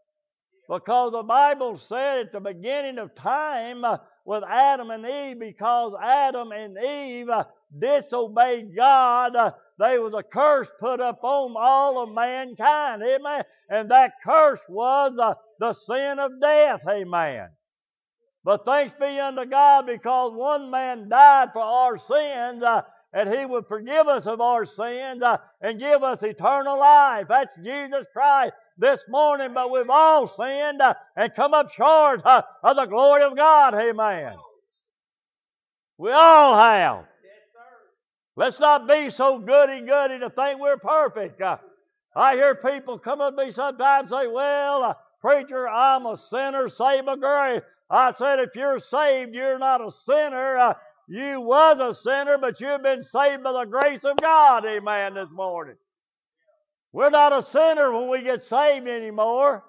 Because 0.69 1.13
the 1.13 1.23
Bible 1.23 1.77
said 1.77 2.19
at 2.19 2.33
the 2.33 2.41
beginning 2.41 2.99
of 2.99 3.15
time 3.15 3.85
uh, 3.85 3.99
with 4.25 4.43
Adam 4.43 4.91
and 4.91 5.07
Eve, 5.07 5.39
because 5.39 5.93
Adam 6.03 6.51
and 6.51 6.77
Eve 6.77 7.29
uh, 7.29 7.45
disobeyed 7.79 8.75
God, 8.77 9.37
uh, 9.37 9.53
there 9.79 10.01
was 10.01 10.15
a 10.15 10.23
curse 10.23 10.69
put 10.81 11.01
up 11.01 11.21
on 11.23 11.55
all 11.57 12.03
of 12.03 12.15
mankind. 12.15 13.03
Amen. 13.03 13.45
And 13.69 13.91
that 13.91 14.15
curse 14.25 14.61
was 14.69 15.19
uh, 15.19 15.35
the 15.61 15.73
sin 15.73 16.19
of 16.19 16.41
death. 16.41 16.81
Amen. 16.89 17.49
But 18.45 18.65
thanks 18.65 18.95
be 18.99 19.19
unto 19.19 19.45
God 19.45 19.87
because 19.87 20.33
one 20.33 20.71
man 20.71 21.09
died 21.09 21.51
for 21.53 21.63
our 21.63 21.99
sins. 21.99 22.63
Uh, 22.63 22.83
and 23.13 23.33
He 23.33 23.45
would 23.45 23.67
forgive 23.67 24.09
us 24.09 24.27
of 24.27 24.41
our 24.41 24.65
sins 24.65 25.23
uh, 25.23 25.39
and 25.61 25.81
give 25.81 26.03
us 26.03 26.23
eternal 26.23 26.79
life. 26.79 27.27
That's 27.29 27.57
Jesus 27.57 28.07
Christ 28.13 28.53
this 28.79 29.05
morning, 29.09 29.53
but 29.55 29.71
we've 29.71 29.91
all 29.91 30.29
sinned 30.29 30.81
uh, 30.81 30.95
and 31.17 31.35
come 31.35 31.55
up 31.55 31.73
short 31.73 32.23
uh, 32.25 32.43
of 32.63 32.77
the 32.77 32.87
glory 32.87 33.23
of 33.23 33.37
God. 33.37 33.75
Amen. 33.75 34.35
We 35.99 36.11
all 36.11 36.55
have. 36.55 37.05
Let's 38.37 38.61
not 38.61 38.87
be 38.87 39.09
so 39.09 39.39
goody 39.39 39.81
goody 39.81 40.19
to 40.19 40.31
think 40.31 40.61
we're 40.61 40.77
perfect. 40.77 41.41
Uh, 41.41 41.57
I 42.15 42.35
hear 42.35 42.55
people 42.55 42.99
come 42.99 43.21
up 43.21 43.37
to 43.37 43.47
me 43.47 43.51
sometimes 43.51 44.11
say, 44.11 44.27
Well, 44.27 44.85
uh, 44.85 44.95
preacher, 45.21 45.69
I'm 45.69 46.07
a 46.07 46.17
sinner, 46.17 46.69
saved 46.69 47.07
by 47.07 47.17
grace. 47.17 47.63
I 47.89 48.13
said, 48.13 48.39
If 48.39 48.55
you're 48.55 48.79
saved, 48.79 49.35
you're 49.35 49.59
not 49.59 49.85
a 49.85 49.91
sinner. 49.91 50.59
Uh, 50.59 50.75
you 51.09 51.41
was 51.41 51.79
a 51.79 51.95
sinner, 51.95 52.37
but 52.37 52.61
you've 52.61 52.83
been 52.83 53.03
saved 53.03 53.43
by 53.43 53.53
the 53.53 53.65
grace 53.65 54.05
of 54.05 54.17
God. 54.19 54.67
Amen. 54.67 55.15
This 55.15 55.31
morning. 55.31 55.77
We're 56.93 57.11
not 57.11 57.33
a 57.33 57.43
sinner 57.43 57.93
when 57.93 58.09
we 58.09 58.23
get 58.23 58.43
saved 58.43 58.89
anymore. 58.89 59.65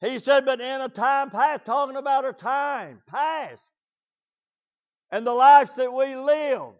He 0.00 0.18
said, 0.18 0.46
but 0.46 0.60
in 0.60 0.80
a 0.80 0.88
time 0.88 1.30
past, 1.30 1.66
talking 1.66 1.96
about 1.96 2.24
a 2.24 2.32
time 2.32 3.02
past, 3.06 3.60
and 5.10 5.26
the 5.26 5.32
lives 5.32 5.74
that 5.76 5.92
we 5.92 6.16
lived. 6.16 6.76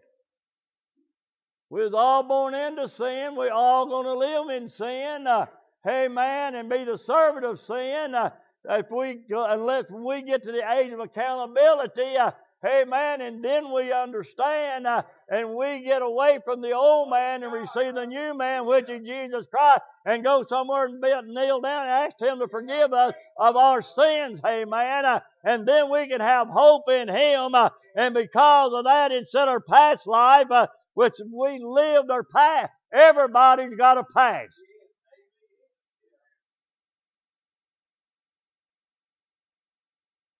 We 1.69 1.83
was 1.83 1.93
all 1.93 2.23
born 2.23 2.53
into 2.53 2.89
sin. 2.89 3.35
We're 3.35 3.51
all 3.51 3.85
going 3.85 4.05
to 4.05 4.13
live 4.13 4.49
in 4.49 4.69
sin. 4.69 5.25
Uh, 5.25 5.45
man, 5.85 6.55
And 6.55 6.69
be 6.69 6.83
the 6.83 6.97
servant 6.97 7.45
of 7.45 7.59
sin. 7.59 8.13
Uh, 8.13 8.31
if 8.69 8.91
we, 8.91 9.21
unless 9.29 9.85
we 9.89 10.21
get 10.21 10.43
to 10.43 10.51
the 10.51 10.69
age 10.73 10.91
of 10.91 10.99
accountability, 10.99 12.17
uh, 12.17 12.31
Amen. 12.65 13.21
And 13.21 13.43
then 13.43 13.71
we 13.73 13.91
understand 13.91 14.85
uh, 14.85 15.01
and 15.29 15.55
we 15.55 15.81
get 15.83 16.03
away 16.03 16.39
from 16.45 16.61
the 16.61 16.73
old 16.73 17.09
man 17.09 17.41
and 17.41 17.51
receive 17.51 17.95
the 17.95 18.05
new 18.05 18.37
man, 18.37 18.67
which 18.67 18.89
is 18.89 19.07
Jesus 19.07 19.47
Christ, 19.47 19.81
and 20.05 20.23
go 20.23 20.43
somewhere 20.47 20.85
and 20.85 21.01
be, 21.01 21.09
kneel 21.25 21.61
down 21.61 21.83
and 21.83 21.91
ask 21.91 22.21
Him 22.21 22.39
to 22.39 22.47
forgive 22.47 22.93
us 22.93 23.15
of 23.37 23.55
our 23.55 23.81
sins. 23.81 24.41
Amen. 24.45 25.05
Uh, 25.05 25.21
and 25.43 25.67
then 25.67 25.89
we 25.89 26.07
can 26.07 26.21
have 26.21 26.49
hope 26.49 26.89
in 26.89 27.07
Him. 27.07 27.55
Uh, 27.55 27.69
and 27.95 28.13
because 28.13 28.73
of 28.75 28.85
that, 28.85 29.11
instead 29.11 29.47
of 29.47 29.49
our 29.49 29.61
past 29.61 30.05
life, 30.05 30.51
uh, 30.51 30.67
which 30.93 31.13
we 31.33 31.59
lived 31.59 32.11
our 32.11 32.23
past, 32.23 32.71
everybody's 32.93 33.75
got 33.75 33.97
a 33.97 34.03
past. 34.15 34.53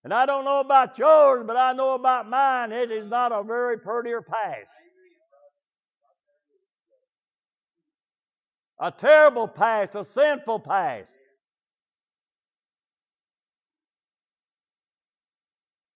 And 0.03 0.13
I 0.13 0.25
don't 0.25 0.45
know 0.45 0.59
about 0.59 0.97
yours, 0.97 1.43
but 1.45 1.57
I 1.57 1.73
know 1.73 1.93
about 1.93 2.27
mine. 2.27 2.71
It 2.71 2.91
is 2.91 3.09
not 3.09 3.31
a 3.31 3.43
very 3.43 3.77
prettier 3.77 4.21
past. 4.21 4.67
A 8.79 8.91
terrible 8.91 9.47
past, 9.47 9.93
a 9.93 10.03
sinful 10.03 10.61
past. 10.61 11.07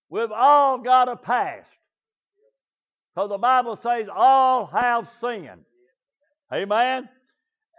We've 0.07 0.31
all 0.31 0.77
got 0.77 1.09
a 1.09 1.15
past. 1.15 1.69
Because 3.15 3.29
the 3.29 3.39
Bible 3.39 3.75
says 3.75 4.07
all 4.13 4.67
have 4.67 5.09
sinned. 5.09 5.65
Amen? 6.53 7.09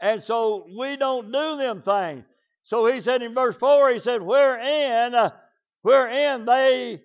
And 0.00 0.22
so 0.22 0.66
we 0.76 0.96
don't 0.96 1.30
do 1.30 1.56
them 1.56 1.82
things. 1.82 2.24
So 2.62 2.86
he 2.86 3.00
said 3.00 3.22
in 3.22 3.32
verse 3.32 3.54
4, 3.56 3.92
he 3.92 3.98
said, 4.00 4.22
Wherein, 4.22 5.14
wherein 5.86 6.44
they 6.44 7.00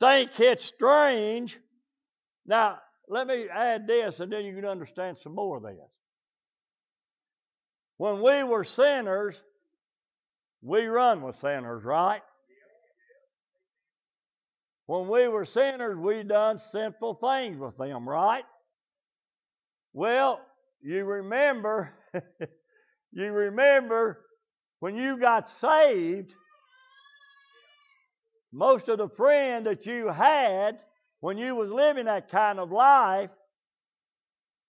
think 0.00 0.38
it 0.38 0.60
strange. 0.60 1.56
Now, 2.44 2.78
let 3.08 3.26
me 3.26 3.46
add 3.50 3.86
this 3.86 4.20
and 4.20 4.30
then 4.30 4.44
you 4.44 4.54
can 4.54 4.66
understand 4.66 5.16
some 5.16 5.34
more 5.34 5.56
of 5.56 5.62
this. 5.62 5.78
When 7.96 8.20
we 8.20 8.44
were 8.44 8.64
sinners, 8.64 9.40
we 10.60 10.84
run 10.84 11.22
with 11.22 11.36
sinners, 11.36 11.84
right? 11.84 12.20
When 14.84 15.08
we 15.08 15.26
were 15.28 15.46
sinners, 15.46 15.96
we 15.96 16.22
done 16.22 16.58
sinful 16.58 17.14
things 17.14 17.56
with 17.56 17.78
them, 17.78 18.06
right? 18.06 18.44
Well, 19.94 20.42
you 20.82 21.02
remember, 21.06 21.94
you 23.12 23.32
remember 23.32 24.20
when 24.80 24.96
you 24.96 25.18
got 25.18 25.48
saved, 25.48 26.34
most 28.56 28.88
of 28.88 28.96
the 28.96 29.08
friends 29.10 29.66
that 29.66 29.84
you 29.84 30.08
had 30.08 30.78
when 31.20 31.36
you 31.36 31.54
was 31.54 31.70
living 31.70 32.06
that 32.06 32.30
kind 32.30 32.58
of 32.58 32.72
life, 32.72 33.28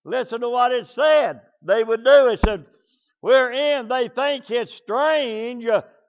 listen 0.04 0.42
to 0.42 0.48
what 0.50 0.72
it 0.72 0.86
said. 0.86 1.40
They 1.62 1.82
would 1.84 2.04
do. 2.04 2.28
It 2.28 2.40
said, 2.44 2.66
wherein 3.20 3.88
they 3.88 4.08
think 4.08 4.50
it 4.50 4.68
strange 4.68 5.64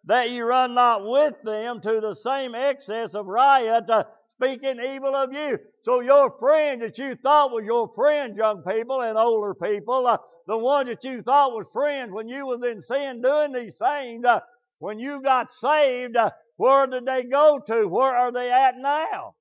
that 0.05 0.29
you 0.29 0.43
run 0.43 0.75
not 0.75 1.07
with 1.07 1.35
them 1.45 1.79
to 1.79 2.01
the 2.01 2.15
same 2.15 2.53
excess 2.53 3.13
of 3.13 3.27
riot, 3.27 3.89
uh, 3.89 4.03
speaking 4.31 4.83
evil 4.83 5.15
of 5.15 5.31
you. 5.31 5.57
So 5.83 6.01
your 6.01 6.35
friends 6.37 6.81
that 6.81 6.97
you 6.97 7.15
thought 7.15 7.51
was 7.51 7.63
your 7.63 7.89
friends, 7.95 8.35
young 8.35 8.61
people 8.61 9.01
and 9.01 9.17
older 9.17 9.53
people, 9.53 10.05
uh, 10.05 10.17
the 10.47 10.57
ones 10.57 10.89
that 10.89 11.05
you 11.05 11.21
thought 11.21 11.53
was 11.53 11.65
friends 11.71 12.11
when 12.11 12.27
you 12.27 12.45
was 12.45 12.61
in 12.61 12.81
sin 12.81 13.21
doing 13.21 13.53
these 13.53 13.77
things, 13.77 14.25
uh, 14.25 14.41
when 14.79 14.99
you 14.99 15.21
got 15.21 15.53
saved, 15.53 16.17
uh, 16.17 16.31
where 16.59 16.87
did 16.87 17.05
they 17.05 17.23
go 17.23 17.57
to? 17.67 17.87
Where 17.87 18.13
are 18.13 18.33
they 18.33 18.51
at 18.51 18.77
now? 18.77 19.35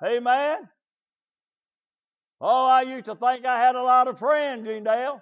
Amen. 0.00 0.58
Oh, 2.40 2.66
I 2.66 2.82
used 2.82 3.06
to 3.06 3.16
think 3.16 3.44
I 3.44 3.58
had 3.58 3.74
a 3.74 3.82
lot 3.82 4.06
of 4.06 4.20
friends, 4.20 4.64
Dale. 4.64 5.20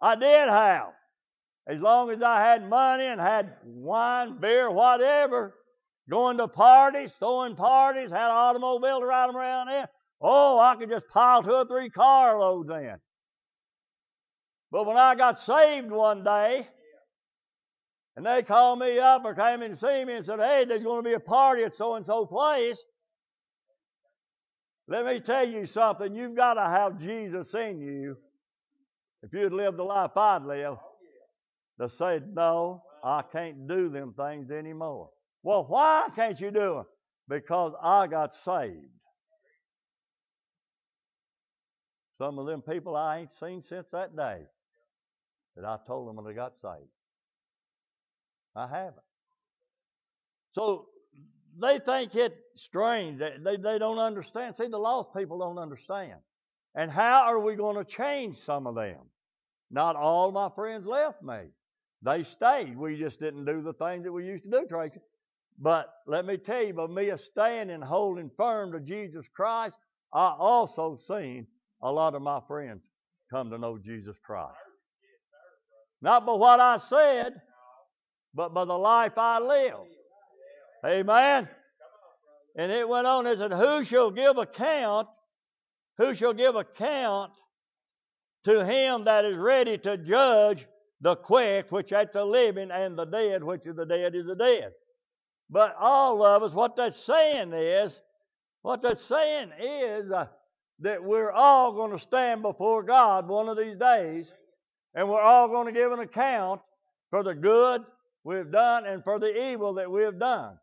I 0.00 0.16
did 0.16 0.48
have. 0.48 0.88
As 1.68 1.80
long 1.80 2.10
as 2.10 2.24
I 2.24 2.40
had 2.40 2.68
money 2.68 3.04
and 3.04 3.20
had 3.20 3.54
wine, 3.62 4.40
beer, 4.40 4.68
whatever, 4.68 5.54
going 6.10 6.36
to 6.38 6.48
parties, 6.48 7.12
throwing 7.16 7.54
parties, 7.54 8.10
had 8.10 8.30
an 8.30 8.36
automobile 8.36 8.98
to 8.98 9.06
ride 9.06 9.28
them 9.28 9.36
around 9.36 9.68
in. 9.68 9.86
Oh, 10.20 10.58
I 10.58 10.74
could 10.74 10.90
just 10.90 11.06
pile 11.06 11.40
two 11.44 11.52
or 11.52 11.66
three 11.66 11.88
carloads 11.88 12.68
in. 12.68 12.96
But 14.72 14.86
when 14.86 14.96
I 14.96 15.14
got 15.14 15.38
saved 15.38 15.92
one 15.92 16.24
day, 16.24 16.66
and 18.16 18.24
they 18.24 18.42
called 18.42 18.78
me 18.78 18.98
up 18.98 19.24
or 19.24 19.34
came 19.34 19.60
to 19.60 19.76
see 19.76 20.04
me 20.04 20.14
and 20.14 20.24
said, 20.24 20.38
Hey, 20.38 20.64
there's 20.64 20.84
going 20.84 21.02
to 21.02 21.08
be 21.08 21.14
a 21.14 21.20
party 21.20 21.64
at 21.64 21.76
so 21.76 21.94
and 21.94 22.06
so 22.06 22.26
place. 22.26 22.82
Let 24.86 25.06
me 25.06 25.18
tell 25.18 25.48
you 25.48 25.66
something. 25.66 26.14
You've 26.14 26.36
got 26.36 26.54
to 26.54 26.62
have 26.62 27.00
Jesus 27.00 27.54
in 27.54 27.80
you. 27.80 28.16
If 29.22 29.32
you'd 29.32 29.52
lived 29.52 29.78
the 29.78 29.84
life 29.84 30.16
I'd 30.16 30.44
lived, 30.44 30.78
to 31.80 31.88
say, 31.88 32.20
No, 32.32 32.82
I 33.02 33.22
can't 33.22 33.66
do 33.66 33.88
them 33.88 34.14
things 34.16 34.50
anymore. 34.50 35.10
Well, 35.42 35.64
why 35.66 36.08
can't 36.14 36.40
you 36.40 36.50
do 36.50 36.74
them? 36.74 36.84
Because 37.28 37.72
I 37.82 38.06
got 38.06 38.32
saved. 38.32 38.88
Some 42.18 42.38
of 42.38 42.46
them 42.46 42.62
people 42.62 42.94
I 42.94 43.20
ain't 43.20 43.32
seen 43.40 43.60
since 43.60 43.88
that 43.90 44.14
day 44.16 44.42
that 45.56 45.64
I 45.64 45.78
told 45.86 46.08
them 46.08 46.16
when 46.16 46.26
they 46.26 46.32
got 46.32 46.52
saved. 46.62 46.93
I 48.56 48.66
haven't. 48.66 48.96
So 50.52 50.86
they 51.60 51.78
think 51.80 52.14
it 52.14 52.36
strange. 52.56 53.18
They, 53.18 53.56
they, 53.56 53.78
don't 53.78 53.98
understand. 53.98 54.56
See, 54.56 54.68
the 54.68 54.78
lost 54.78 55.08
people 55.16 55.38
don't 55.38 55.58
understand. 55.58 56.14
And 56.74 56.90
how 56.90 57.24
are 57.26 57.38
we 57.38 57.54
going 57.54 57.76
to 57.76 57.84
change 57.84 58.36
some 58.38 58.66
of 58.66 58.74
them? 58.74 58.98
Not 59.70 59.96
all 59.96 60.32
my 60.32 60.48
friends 60.54 60.86
left 60.86 61.22
me. 61.22 61.40
They 62.02 62.22
stayed. 62.22 62.76
We 62.76 62.98
just 62.98 63.18
didn't 63.18 63.46
do 63.46 63.62
the 63.62 63.72
things 63.72 64.04
that 64.04 64.12
we 64.12 64.24
used 64.24 64.44
to 64.44 64.50
do, 64.50 64.66
Tracy. 64.68 65.00
But 65.58 65.88
let 66.06 66.26
me 66.26 66.36
tell 66.36 66.62
you, 66.62 66.74
by 66.74 66.86
me 66.86 67.12
staying 67.16 67.70
and 67.70 67.82
holding 67.82 68.30
firm 68.36 68.72
to 68.72 68.80
Jesus 68.80 69.26
Christ, 69.34 69.76
I 70.12 70.34
also 70.38 70.98
seen 71.06 71.46
a 71.82 71.90
lot 71.90 72.14
of 72.14 72.22
my 72.22 72.40
friends 72.46 72.84
come 73.30 73.50
to 73.50 73.58
know 73.58 73.78
Jesus 73.78 74.16
Christ. 74.24 74.56
Not 76.02 76.26
by 76.26 76.32
what 76.32 76.60
I 76.60 76.76
said, 76.76 77.40
but 78.34 78.52
by 78.52 78.64
the 78.64 78.78
life 78.78 79.16
I 79.16 79.38
live. 79.38 79.86
Amen. 80.84 81.48
And 82.56 82.70
it 82.70 82.88
went 82.88 83.06
on 83.06 83.26
and 83.26 83.38
said, 83.38 83.52
Who 83.52 83.84
shall 83.84 84.10
give 84.10 84.38
account? 84.38 85.08
Who 85.98 86.14
shall 86.14 86.34
give 86.34 86.56
account 86.56 87.32
to 88.44 88.64
him 88.64 89.04
that 89.04 89.24
is 89.24 89.36
ready 89.36 89.78
to 89.78 89.96
judge 89.96 90.66
the 91.00 91.16
quick, 91.16 91.70
which 91.70 91.92
at 91.92 92.12
the 92.12 92.24
living, 92.24 92.70
and 92.70 92.96
the 92.96 93.04
dead, 93.04 93.42
which 93.42 93.66
is 93.66 93.76
the 93.76 93.84
dead 93.84 94.14
is 94.14 94.26
the 94.26 94.34
dead. 94.34 94.72
But 95.50 95.76
all 95.78 96.22
of 96.24 96.42
us, 96.42 96.52
what 96.52 96.76
that's 96.76 96.98
saying 97.04 97.52
is, 97.52 98.00
what 98.62 98.82
that's 98.82 99.04
saying 99.04 99.50
is 99.60 100.10
uh, 100.10 100.26
that 100.80 101.02
we're 101.02 101.30
all 101.30 101.72
going 101.72 101.92
to 101.92 101.98
stand 101.98 102.42
before 102.42 102.82
God 102.82 103.28
one 103.28 103.48
of 103.48 103.58
these 103.58 103.76
days, 103.76 104.32
and 104.94 105.08
we're 105.08 105.20
all 105.20 105.48
going 105.48 105.66
to 105.66 105.78
give 105.78 105.92
an 105.92 106.00
account 106.00 106.60
for 107.10 107.22
the 107.22 107.34
good, 107.34 107.84
we've 108.24 108.50
done 108.50 108.86
and 108.86 109.04
for 109.04 109.18
the 109.18 109.52
evil 109.52 109.74
that 109.74 109.90
we've 109.90 110.18
done. 110.18 110.58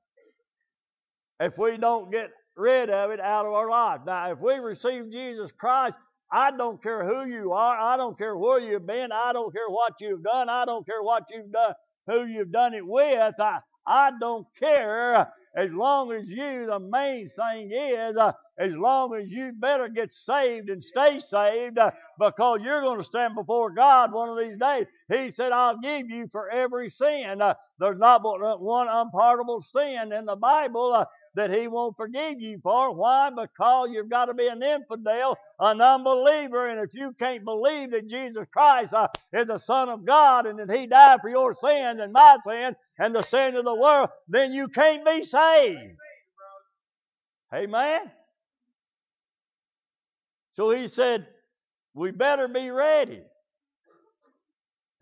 If 1.39 1.57
we 1.57 1.77
don't 1.77 2.11
get 2.11 2.31
rid 2.55 2.89
of 2.89 3.11
it 3.11 3.19
out 3.19 3.45
of 3.45 3.53
our 3.53 3.69
life. 3.69 4.01
Now, 4.05 4.31
if 4.31 4.39
we 4.39 4.55
receive 4.55 5.11
Jesus 5.11 5.51
Christ, 5.51 5.97
I 6.31 6.51
don't 6.51 6.81
care 6.81 7.05
who 7.05 7.29
you 7.29 7.51
are. 7.51 7.77
I 7.77 7.97
don't 7.97 8.17
care 8.17 8.37
where 8.37 8.59
you've 8.59 8.87
been. 8.87 9.11
I 9.11 9.33
don't 9.33 9.51
care 9.53 9.69
what 9.69 9.93
you've 9.99 10.23
done. 10.23 10.49
I 10.49 10.65
don't 10.65 10.85
care 10.85 11.03
what 11.03 11.25
you've 11.31 11.51
done, 11.51 11.73
who 12.07 12.25
you've 12.25 12.51
done 12.51 12.73
it 12.73 12.85
with. 12.85 13.33
I, 13.39 13.59
I 13.85 14.11
don't 14.19 14.47
care 14.57 15.31
as 15.55 15.69
long 15.71 16.11
as 16.13 16.29
you, 16.29 16.67
the 16.67 16.79
main 16.79 17.29
thing 17.29 17.71
is, 17.71 18.17
uh, 18.17 18.33
as 18.59 18.71
long 18.73 19.15
as 19.15 19.31
you 19.31 19.53
better 19.53 19.89
get 19.89 20.11
saved 20.11 20.69
and 20.69 20.83
stay 20.83 21.19
saved 21.19 21.77
uh, 21.77 21.91
because 22.19 22.59
you're 22.63 22.81
going 22.81 22.99
to 22.99 23.03
stand 23.03 23.35
before 23.35 23.71
God 23.71 24.13
one 24.13 24.29
of 24.29 24.37
these 24.39 24.57
days. 24.59 24.87
He 25.11 25.29
said, 25.31 25.51
I'll 25.51 25.79
give 25.79 26.09
you 26.09 26.27
for 26.31 26.49
every 26.49 26.89
sin. 26.89 27.41
Uh, 27.41 27.55
there's 27.79 27.99
not 27.99 28.21
one 28.61 28.87
unpardonable 28.89 29.63
sin 29.63 30.13
in 30.13 30.25
the 30.25 30.37
Bible 30.37 30.93
uh, 30.93 31.05
that 31.35 31.51
He 31.51 31.67
won't 31.67 31.97
forgive 31.97 32.39
you 32.41 32.59
for. 32.63 32.93
Why? 32.95 33.29
Because 33.31 33.89
you've 33.91 34.09
got 34.09 34.25
to 34.25 34.33
be 34.35 34.47
an 34.47 34.63
infidel, 34.63 35.37
an 35.59 35.81
unbeliever, 35.81 36.67
and 36.67 36.79
if 36.81 36.91
you 36.93 37.13
can't 37.19 37.45
believe 37.45 37.91
that 37.91 38.07
Jesus 38.07 38.45
Christ 38.53 38.93
uh, 38.93 39.07
is 39.33 39.47
the 39.47 39.57
Son 39.57 39.89
of 39.89 40.05
God 40.05 40.45
and 40.45 40.59
that 40.59 40.71
He 40.77 40.87
died 40.87 41.19
for 41.21 41.29
your 41.29 41.55
sins 41.55 41.99
and 42.01 42.13
my 42.13 42.37
sin 42.47 42.75
and 43.01 43.15
the 43.15 43.23
sin 43.23 43.55
of 43.55 43.65
the 43.65 43.73
world, 43.73 44.11
then 44.27 44.53
you 44.53 44.67
can't 44.67 45.03
be 45.03 45.23
saved. 45.23 45.97
Amen. 47.53 48.11
So 50.53 50.69
he 50.69 50.87
said, 50.87 51.25
We 51.95 52.11
better 52.11 52.47
be 52.47 52.69
ready. 52.69 53.23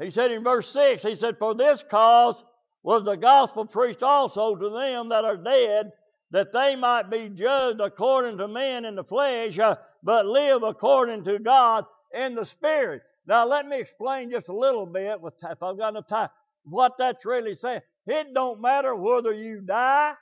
He 0.01 0.11
said 0.11 0.31
in 0.31 0.45
verse 0.45 0.71
6, 0.71 1.03
He 1.03 1.15
said, 1.15 1.37
For 1.37 1.53
this 1.53 1.83
cause 1.91 2.41
was 2.83 3.03
the 3.03 3.17
gospel 3.17 3.65
preached 3.65 4.01
also 4.01 4.55
to 4.55 4.69
them 4.69 5.09
that 5.09 5.25
are 5.25 5.35
dead, 5.35 5.91
that 6.31 6.53
they 6.53 6.77
might 6.77 7.09
be 7.09 7.27
judged 7.27 7.81
according 7.81 8.37
to 8.37 8.47
men 8.47 8.85
in 8.85 8.95
the 8.95 9.03
flesh, 9.03 9.59
uh, 9.59 9.75
but 10.03 10.25
live 10.25 10.63
according 10.63 11.25
to 11.25 11.37
God 11.37 11.85
in 12.13 12.33
the 12.33 12.45
spirit. 12.45 13.01
Now, 13.27 13.45
let 13.45 13.67
me 13.67 13.77
explain 13.77 14.31
just 14.31 14.47
a 14.47 14.55
little 14.55 14.85
bit, 14.85 15.19
with, 15.19 15.33
if 15.43 15.61
I've 15.61 15.77
got 15.77 15.89
enough 15.89 16.07
time, 16.07 16.29
what 16.63 16.93
that's 16.97 17.25
really 17.25 17.55
saying. 17.55 17.81
It 18.07 18.33
don't 18.33 18.61
matter 18.61 18.95
whether 18.95 19.33
you 19.33 19.61
die 19.61 20.13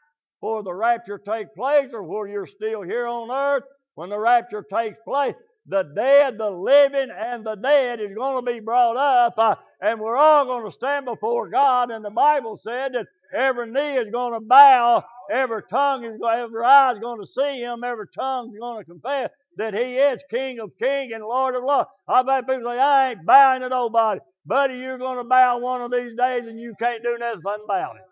or 0.41 0.63
the 0.63 0.73
rapture 0.73 1.17
take 1.17 1.53
place 1.55 1.89
or 1.93 2.03
whether 2.03 2.27
you're 2.27 2.47
still 2.47 2.81
here 2.81 3.07
on 3.07 3.31
earth. 3.31 3.63
When 3.95 4.09
the 4.09 4.19
rapture 4.19 4.63
takes 4.63 4.99
place, 5.05 5.33
the 5.67 5.83
dead, 5.95 6.37
the 6.37 6.49
living, 6.49 7.09
and 7.09 7.45
the 7.45 7.55
dead 7.55 7.99
is 7.99 8.15
going 8.15 8.45
to 8.45 8.51
be 8.51 8.59
brought 8.59 8.95
up, 8.95 9.33
uh, 9.37 9.55
and 9.81 9.99
we're 9.99 10.15
all 10.15 10.45
going 10.45 10.65
to 10.65 10.71
stand 10.71 11.05
before 11.05 11.49
God. 11.49 11.91
And 11.91 12.05
the 12.05 12.09
Bible 12.09 12.57
said 12.57 12.93
that 12.93 13.07
every 13.35 13.69
knee 13.69 13.97
is 13.97 14.11
going 14.11 14.33
to 14.33 14.39
bow, 14.39 15.03
every 15.31 15.63
tongue 15.69 16.05
is, 16.05 16.17
going, 16.19 16.39
every 16.39 16.63
eye 16.63 16.93
is 16.93 16.99
going 16.99 17.19
to 17.19 17.25
see 17.27 17.59
Him, 17.59 17.83
every 17.83 18.07
tongue 18.07 18.51
is 18.53 18.59
going 18.59 18.79
to 18.83 18.91
confess 18.91 19.29
that 19.57 19.73
He 19.73 19.97
is 19.97 20.23
King 20.29 20.59
of 20.59 20.71
Kings 20.77 21.11
and 21.13 21.23
Lord 21.23 21.55
of 21.55 21.63
Lords. 21.63 21.89
I 22.07 22.23
bet 22.23 22.47
people 22.47 22.71
say, 22.71 22.79
I 22.79 23.11
ain't 23.11 23.25
bowing 23.25 23.61
to 23.61 23.69
nobody. 23.69 24.21
Buddy, 24.47 24.75
you're 24.75 24.97
going 24.97 25.17
to 25.17 25.25
bow 25.25 25.59
one 25.59 25.81
of 25.81 25.91
these 25.91 26.15
days 26.15 26.47
and 26.47 26.57
you 26.57 26.73
can't 26.79 27.03
do 27.03 27.17
nothing 27.17 27.41
about 27.65 27.97
it. 27.97 28.03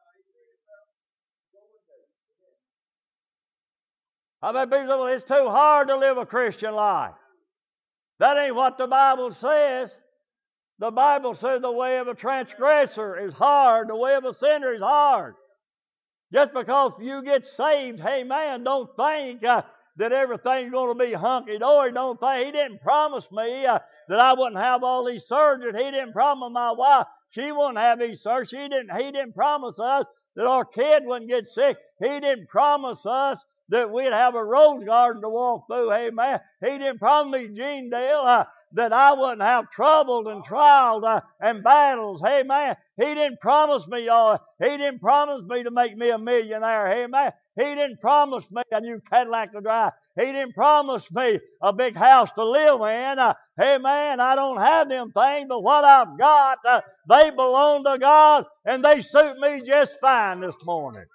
I 4.42 4.51
bet 4.51 4.70
people 4.70 5.08
say, 5.08 5.13
it's 5.13 5.24
too 5.24 5.50
hard 5.50 5.88
to 5.88 5.98
live 5.98 6.18
a 6.18 6.25
Christian 6.25 6.75
life. 6.75 7.13
That 8.20 8.38
ain't 8.38 8.56
what 8.56 8.77
the 8.77 8.88
Bible 8.88 9.32
says. 9.32 9.98
The 10.80 10.92
Bible 10.92 11.36
says 11.36 11.62
the 11.62 11.72
way 11.72 12.00
of 12.00 12.10
a 12.10 12.13
transgressor 12.13 13.18
is 13.18 13.34
hard, 13.34 13.88
the 13.88 13.96
way 13.96 14.15
of 14.15 14.25
a 14.25 14.34
sinner 14.34 14.74
is 14.74 14.82
hard. 14.82 15.36
Just 16.34 16.54
because 16.54 16.92
you 17.00 17.24
get 17.24 17.46
saved, 17.46 18.01
hey 18.01 18.24
man, 18.24 18.63
don't 18.65 18.89
think 18.98 19.46
uh, 19.46 19.62
that 19.97 20.11
everything's 20.11 20.71
going 20.71 20.97
to 20.97 21.05
be 21.05 21.13
hunky 21.13 21.57
dory. 21.57 21.91
Don't 21.91 22.19
think 22.19 22.45
He 22.45 22.51
didn't 22.51 22.81
promise 22.81 23.27
me 23.31 23.65
uh, 23.65 23.79
that 24.09 24.19
I 24.19 24.33
wouldn't 24.33 24.57
have 24.57 24.83
all 24.83 25.05
these 25.05 25.27
surgeries. 25.27 25.77
He 25.77 25.91
didn't 25.91 26.13
promise 26.13 26.51
my 26.51 26.71
wife 26.71 27.07
she 27.35 27.51
wouldn't 27.51 27.77
have 27.77 27.99
these 27.99 28.23
surgeries. 28.23 28.49
She 28.49 28.57
didn't. 28.57 28.95
He 28.95 29.11
didn't 29.11 29.33
promise 29.35 29.77
us 29.77 30.05
that 30.35 30.47
our 30.47 30.63
kid 30.63 31.03
wouldn't 31.05 31.29
get 31.29 31.47
sick. 31.47 31.77
He 31.99 32.19
didn't 32.19 32.47
promise 32.47 33.05
us 33.05 33.43
that 33.69 33.91
we'd 33.91 34.13
have 34.13 34.35
a 34.35 34.43
rose 34.43 34.83
garden 34.85 35.21
to 35.21 35.29
walk 35.29 35.65
through. 35.67 35.91
Amen. 35.91 36.39
He 36.63 36.77
didn't 36.77 36.99
promise 36.99 37.41
me, 37.41 37.47
Gene 37.55 37.89
Dale, 37.89 38.21
uh, 38.23 38.45
that 38.73 38.93
I 38.93 39.13
wouldn't 39.13 39.41
have 39.41 39.71
troubles 39.71 40.27
and 40.27 40.43
trials 40.43 41.03
uh, 41.03 41.21
and 41.41 41.63
battles. 41.63 42.23
Amen. 42.25 42.77
He 42.97 43.05
didn't 43.05 43.41
promise 43.41 43.87
me, 43.87 44.05
y'all. 44.05 44.39
He 44.59 44.69
didn't 44.69 44.99
promise 44.99 45.41
me 45.41 45.63
to 45.63 45.71
make 45.71 45.97
me 45.97 46.09
a 46.11 46.17
millionaire. 46.17 46.87
Amen. 46.87 47.33
He 47.57 47.63
didn't 47.63 48.01
promise 48.01 48.45
me 48.51 48.63
a 48.71 48.81
new 48.81 49.01
Cadillac 49.09 49.53
to 49.53 49.62
drive. 49.62 49.93
He 50.19 50.25
didn't 50.25 50.53
promise 50.53 51.09
me 51.12 51.39
a 51.62 51.74
big 51.74 51.95
house 51.95 52.31
to 52.33 52.43
live 52.43 52.81
in. 52.81 53.19
Uh, 53.19 53.33
hey 53.57 53.77
man, 53.77 54.19
I 54.19 54.35
don't 54.35 54.59
have 54.62 54.89
them 54.89 55.12
things, 55.12 55.47
but 55.47 55.63
what 55.63 55.83
I've 55.83 56.17
got, 56.17 56.59
uh, 56.67 56.81
they 57.09 57.29
belong 57.29 57.83
to 57.85 57.97
God 57.97 58.45
and 58.65 58.83
they 58.83 59.01
suit 59.01 59.38
me 59.39 59.62
just 59.65 59.97
fine 60.01 60.41
this 60.41 60.55
morning. 60.65 61.05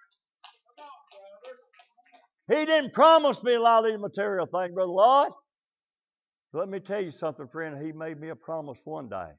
He 2.48 2.64
didn't 2.64 2.94
promise 2.94 3.42
me 3.42 3.54
a 3.54 3.60
lot 3.60 3.84
of 3.84 3.90
these 3.90 4.00
material 4.00 4.46
things, 4.46 4.74
Brother 4.74 4.90
Lord. 4.90 5.32
Let 6.52 6.68
me 6.68 6.80
tell 6.80 7.02
you 7.02 7.12
something, 7.12 7.46
friend. 7.48 7.80
He 7.84 7.92
made 7.92 8.20
me 8.20 8.30
a 8.30 8.36
promise 8.36 8.78
one 8.84 9.08
day. 9.08 9.30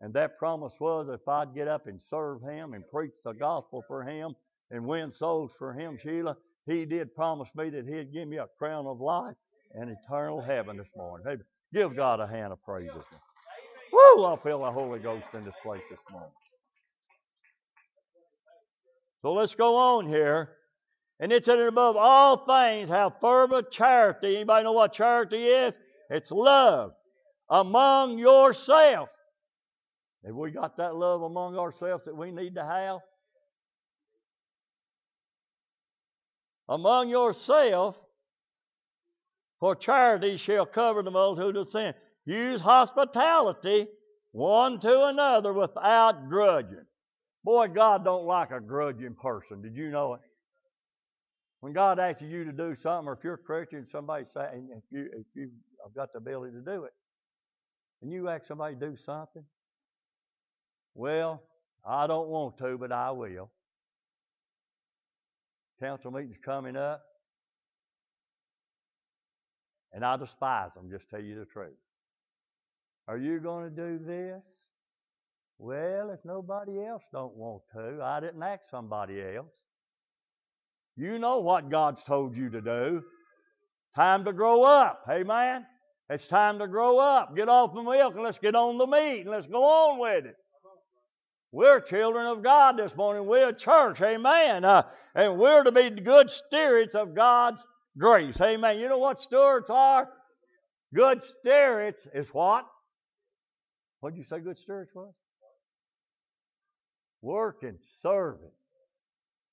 And 0.00 0.12
that 0.14 0.38
promise 0.38 0.74
was 0.78 1.08
if 1.08 1.26
I'd 1.26 1.54
get 1.54 1.66
up 1.66 1.86
and 1.86 2.00
serve 2.00 2.42
Him 2.42 2.74
and 2.74 2.84
preach 2.92 3.14
the 3.24 3.32
gospel 3.32 3.82
for 3.88 4.04
Him 4.04 4.36
and 4.70 4.86
win 4.86 5.12
souls 5.12 5.52
for 5.58 5.72
Him, 5.72 5.98
Sheila, 6.02 6.36
He 6.66 6.84
did 6.84 7.14
promise 7.14 7.48
me 7.54 7.70
that 7.70 7.86
He'd 7.86 8.12
give 8.12 8.28
me 8.28 8.38
a 8.38 8.46
crown 8.58 8.86
of 8.86 9.00
life 9.00 9.36
and 9.74 9.90
eternal 9.90 10.40
heaven 10.40 10.76
this 10.76 10.90
morning. 10.96 11.26
Hey, 11.28 11.42
give 11.72 11.96
God 11.96 12.20
a 12.20 12.26
hand 12.26 12.52
of 12.52 12.62
praise 12.62 12.86
this 12.88 12.94
morning. 12.94 13.20
Woo! 13.92 14.24
I 14.24 14.36
feel 14.42 14.60
the 14.60 14.70
Holy 14.70 14.98
Ghost 14.98 15.26
in 15.34 15.44
this 15.44 15.54
place 15.62 15.82
this 15.88 15.98
morning. 16.10 16.30
So 19.22 19.32
let's 19.32 19.54
go 19.54 19.76
on 19.76 20.08
here. 20.08 20.50
And 21.18 21.32
it 21.32 21.44
said, 21.44 21.58
above 21.58 21.96
all 21.96 22.44
things, 22.46 22.88
have 22.88 23.14
fervent 23.20 23.70
charity. 23.70 24.36
Anybody 24.36 24.64
know 24.64 24.72
what 24.72 24.92
charity 24.92 25.46
is? 25.46 25.74
It's 26.10 26.30
love 26.30 26.92
among 27.48 28.18
yourself. 28.18 29.08
Have 30.24 30.34
we 30.34 30.50
got 30.50 30.76
that 30.76 30.94
love 30.94 31.22
among 31.22 31.56
ourselves 31.56 32.04
that 32.04 32.16
we 32.16 32.30
need 32.30 32.56
to 32.56 32.64
have? 32.64 32.98
Among 36.68 37.08
yourself, 37.08 37.96
for 39.60 39.74
charity 39.76 40.36
shall 40.36 40.66
cover 40.66 41.02
the 41.02 41.10
multitude 41.10 41.56
of 41.56 41.70
sin. 41.70 41.94
Use 42.24 42.60
hospitality 42.60 43.86
one 44.32 44.80
to 44.80 45.04
another 45.04 45.52
without 45.52 46.28
grudging. 46.28 46.84
Boy, 47.44 47.68
God 47.68 48.04
don't 48.04 48.26
like 48.26 48.50
a 48.50 48.60
grudging 48.60 49.14
person. 49.14 49.62
Did 49.62 49.76
you 49.76 49.90
know 49.90 50.14
it? 50.14 50.20
When 51.60 51.72
God 51.72 51.98
asks 51.98 52.22
you 52.22 52.44
to 52.44 52.52
do 52.52 52.74
something, 52.74 53.08
or 53.08 53.14
if 53.14 53.24
you're 53.24 53.34
a 53.34 53.38
Christian, 53.38 53.86
somebody 53.90 54.24
say, 54.24 54.46
and 54.52 54.68
if 54.72 54.82
you 54.90 55.08
if 55.12 55.26
you've 55.34 55.50
got 55.94 56.12
the 56.12 56.18
ability 56.18 56.52
to 56.52 56.60
do 56.60 56.84
it, 56.84 56.92
and 58.02 58.12
you 58.12 58.28
ask 58.28 58.46
somebody 58.46 58.74
to 58.74 58.90
do 58.90 58.96
something, 58.96 59.44
well, 60.94 61.42
I 61.88 62.06
don't 62.06 62.28
want 62.28 62.58
to, 62.58 62.76
but 62.76 62.92
I 62.92 63.12
will. 63.12 63.50
Council 65.80 66.10
meeting's 66.10 66.38
coming 66.44 66.76
up, 66.76 67.02
and 69.92 70.04
I 70.04 70.16
despise 70.16 70.72
them. 70.74 70.90
Just 70.90 71.08
tell 71.10 71.20
you 71.20 71.38
the 71.38 71.44
truth. 71.44 71.76
Are 73.08 73.18
you 73.18 73.38
going 73.40 73.64
to 73.64 73.70
do 73.70 73.98
this? 74.04 74.44
Well, 75.58 76.10
if 76.10 76.20
nobody 76.24 76.84
else 76.84 77.02
don't 77.12 77.34
want 77.34 77.62
to, 77.74 78.02
I 78.02 78.20
didn't 78.20 78.42
ask 78.42 78.68
somebody 78.70 79.22
else. 79.22 79.52
You 80.96 81.18
know 81.18 81.38
what 81.38 81.70
God's 81.70 82.02
told 82.02 82.36
you 82.36 82.50
to 82.50 82.60
do. 82.60 83.02
Time 83.94 84.24
to 84.24 84.32
grow 84.32 84.62
up. 84.62 85.04
Amen. 85.08 85.66
It's 86.08 86.26
time 86.26 86.58
to 86.58 86.68
grow 86.68 86.98
up. 86.98 87.34
Get 87.36 87.48
off 87.48 87.74
the 87.74 87.82
milk 87.82 88.14
and 88.14 88.22
let's 88.22 88.38
get 88.38 88.54
on 88.54 88.78
the 88.78 88.86
meat 88.86 89.22
and 89.22 89.30
let's 89.30 89.46
go 89.46 89.62
on 89.62 89.98
with 89.98 90.26
it. 90.26 90.36
We're 91.52 91.80
children 91.80 92.26
of 92.26 92.42
God 92.42 92.76
this 92.76 92.94
morning. 92.96 93.26
We're 93.26 93.48
a 93.48 93.56
church. 93.56 94.00
Amen. 94.00 94.64
Uh, 94.64 94.82
and 95.14 95.38
we're 95.38 95.62
to 95.62 95.72
be 95.72 95.90
good 95.90 96.28
stewards 96.28 96.94
of 96.94 97.14
God's 97.14 97.64
grace. 97.96 98.40
Amen. 98.40 98.78
You 98.78 98.88
know 98.88 98.98
what 98.98 99.20
stewards 99.20 99.70
are? 99.70 100.08
Good 100.94 101.22
stewards 101.22 102.08
is 102.14 102.28
what? 102.28 102.66
What 104.00 104.14
did 104.14 104.18
you 104.18 104.24
say 104.24 104.40
good 104.40 104.58
stewards 104.58 104.90
was? 104.94 105.14
Working, 107.22 107.78
serving 108.00 108.50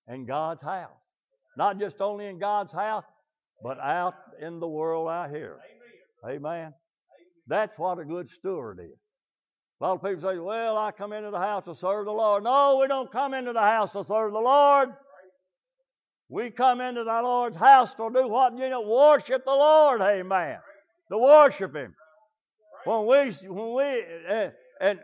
in 0.08 0.26
God's 0.26 0.62
house. 0.62 0.90
Not 1.58 1.80
just 1.80 2.02
only 2.02 2.26
in 2.26 2.40
God's 2.40 2.74
house, 2.74 3.06
but 3.64 3.80
out 3.80 4.16
in 4.42 4.60
the 4.60 4.68
world 4.68 5.10
out 5.10 5.30
here. 5.30 5.60
Amen. 6.26 6.38
Amen. 6.38 6.74
That's 7.48 7.78
what 7.78 8.00
a 8.00 8.06
good 8.06 8.28
steward 8.28 8.80
is. 8.80 9.03
A 9.82 9.86
lot 9.86 9.96
of 9.96 10.04
people 10.04 10.22
say, 10.22 10.40
well, 10.40 10.78
I 10.78 10.92
come 10.92 11.14
into 11.14 11.32
the 11.32 11.40
house 11.40 11.66
to 11.66 11.76
serve 11.76 12.06
the 12.06 12.12
Lord. 12.12 12.44
No, 12.44 12.78
we 12.82 12.88
don't 12.88 13.12
come 13.12 13.34
into 13.34 13.54
the 13.54 13.62
house 13.62 13.92
to 13.92 14.04
serve 14.04 14.32
the 14.32 14.40
Lord. 14.40 14.90
We 16.30 16.52
come 16.52 16.82
into 16.82 17.04
the 17.04 17.22
Lord's 17.22 17.56
house 17.56 17.94
to 17.96 18.10
do 18.14 18.28
what? 18.28 18.58
You 18.58 18.70
know, 18.70 18.82
worship 18.82 19.44
the 19.46 19.52
Lord. 19.52 20.02
Amen. 20.02 20.58
To 21.12 21.18
worship 21.18 21.76
Him. 21.76 21.94
When 22.86 23.06
we, 23.06 23.32
when 23.48 23.74
we, 23.76 24.06
uh, 24.30 24.50
and 24.80 25.00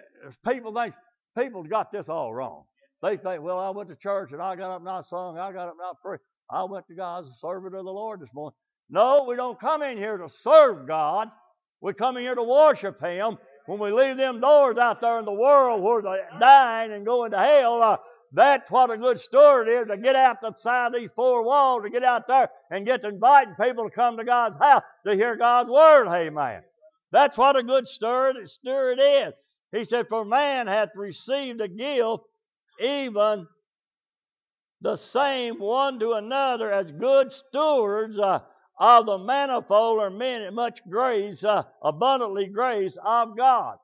people 0.47 0.73
think, 0.73 0.93
people 1.37 1.63
got 1.63 1.91
this 1.91 2.09
all 2.09 2.33
wrong. 2.33 2.63
They 3.01 3.17
think, 3.17 3.41
well, 3.41 3.59
I 3.59 3.69
went 3.69 3.89
to 3.89 3.95
church 3.95 4.31
and 4.31 4.41
I 4.41 4.55
got 4.55 4.71
up 4.71 4.81
and 4.81 4.89
I 4.89 5.01
sung, 5.01 5.37
I 5.37 5.51
got 5.51 5.69
up 5.69 5.75
and 5.79 5.81
I 5.81 5.91
prayed. 6.01 6.19
I 6.51 6.63
went 6.63 6.87
to 6.87 6.95
God 6.95 7.25
as 7.25 7.29
a 7.29 7.39
servant 7.39 7.75
of 7.75 7.85
the 7.85 7.91
Lord 7.91 8.21
this 8.21 8.29
morning. 8.33 8.55
No, 8.89 9.25
we 9.27 9.35
don't 9.35 9.59
come 9.59 9.83
in 9.83 9.97
here 9.97 10.17
to 10.17 10.27
serve 10.29 10.87
God. 10.87 11.29
We 11.79 11.93
come 11.93 12.17
in 12.17 12.23
here 12.23 12.35
to 12.35 12.43
worship 12.43 12.99
Him. 13.01 13.37
When 13.65 13.79
we 13.79 13.91
leave 13.91 14.17
them 14.17 14.39
doors 14.39 14.77
out 14.77 15.01
there 15.01 15.19
in 15.19 15.25
the 15.25 15.31
world 15.31 15.81
where 15.81 16.01
they're 16.01 16.39
dying 16.39 16.91
and 16.91 17.05
going 17.05 17.31
to 17.31 17.37
hell, 17.37 17.81
uh, 17.81 17.97
that's 18.31 18.69
what 18.69 18.91
a 18.91 18.97
good 18.97 19.19
steward 19.19 19.67
is 19.67 19.87
to 19.87 19.97
get 19.97 20.15
out 20.15 20.43
outside 20.43 20.93
these 20.93 21.09
four 21.15 21.43
walls, 21.43 21.83
to 21.83 21.89
get 21.89 22.03
out 22.03 22.27
there 22.27 22.49
and 22.69 22.85
get 22.85 23.01
to 23.01 23.09
inviting 23.09 23.55
people 23.55 23.89
to 23.89 23.95
come 23.95 24.17
to 24.17 24.23
God's 24.23 24.57
house 24.57 24.83
to 25.05 25.15
hear 25.15 25.35
God's 25.35 25.69
word. 25.69 26.07
Amen. 26.07 26.61
That's 27.11 27.37
what 27.37 27.57
a 27.57 27.63
good 27.63 27.87
steward, 27.87 28.37
steward 28.47 28.99
is. 29.01 29.33
He 29.71 29.83
said, 29.85 30.07
For 30.09 30.25
man 30.25 30.67
hath 30.67 30.89
received 30.95 31.61
a 31.61 31.67
gift, 31.67 32.23
even 32.79 33.47
the 34.81 34.95
same 34.95 35.59
one 35.59 35.99
to 35.99 36.13
another 36.13 36.71
as 36.71 36.91
good 36.91 37.31
stewards 37.31 38.17
uh, 38.19 38.39
of 38.79 39.05
the 39.05 39.17
manifold 39.17 39.99
or 39.99 40.09
many, 40.09 40.49
much 40.51 40.79
grace, 40.89 41.43
uh, 41.43 41.63
abundantly 41.83 42.47
grace 42.47 42.97
of 43.03 43.35
God. 43.35 43.77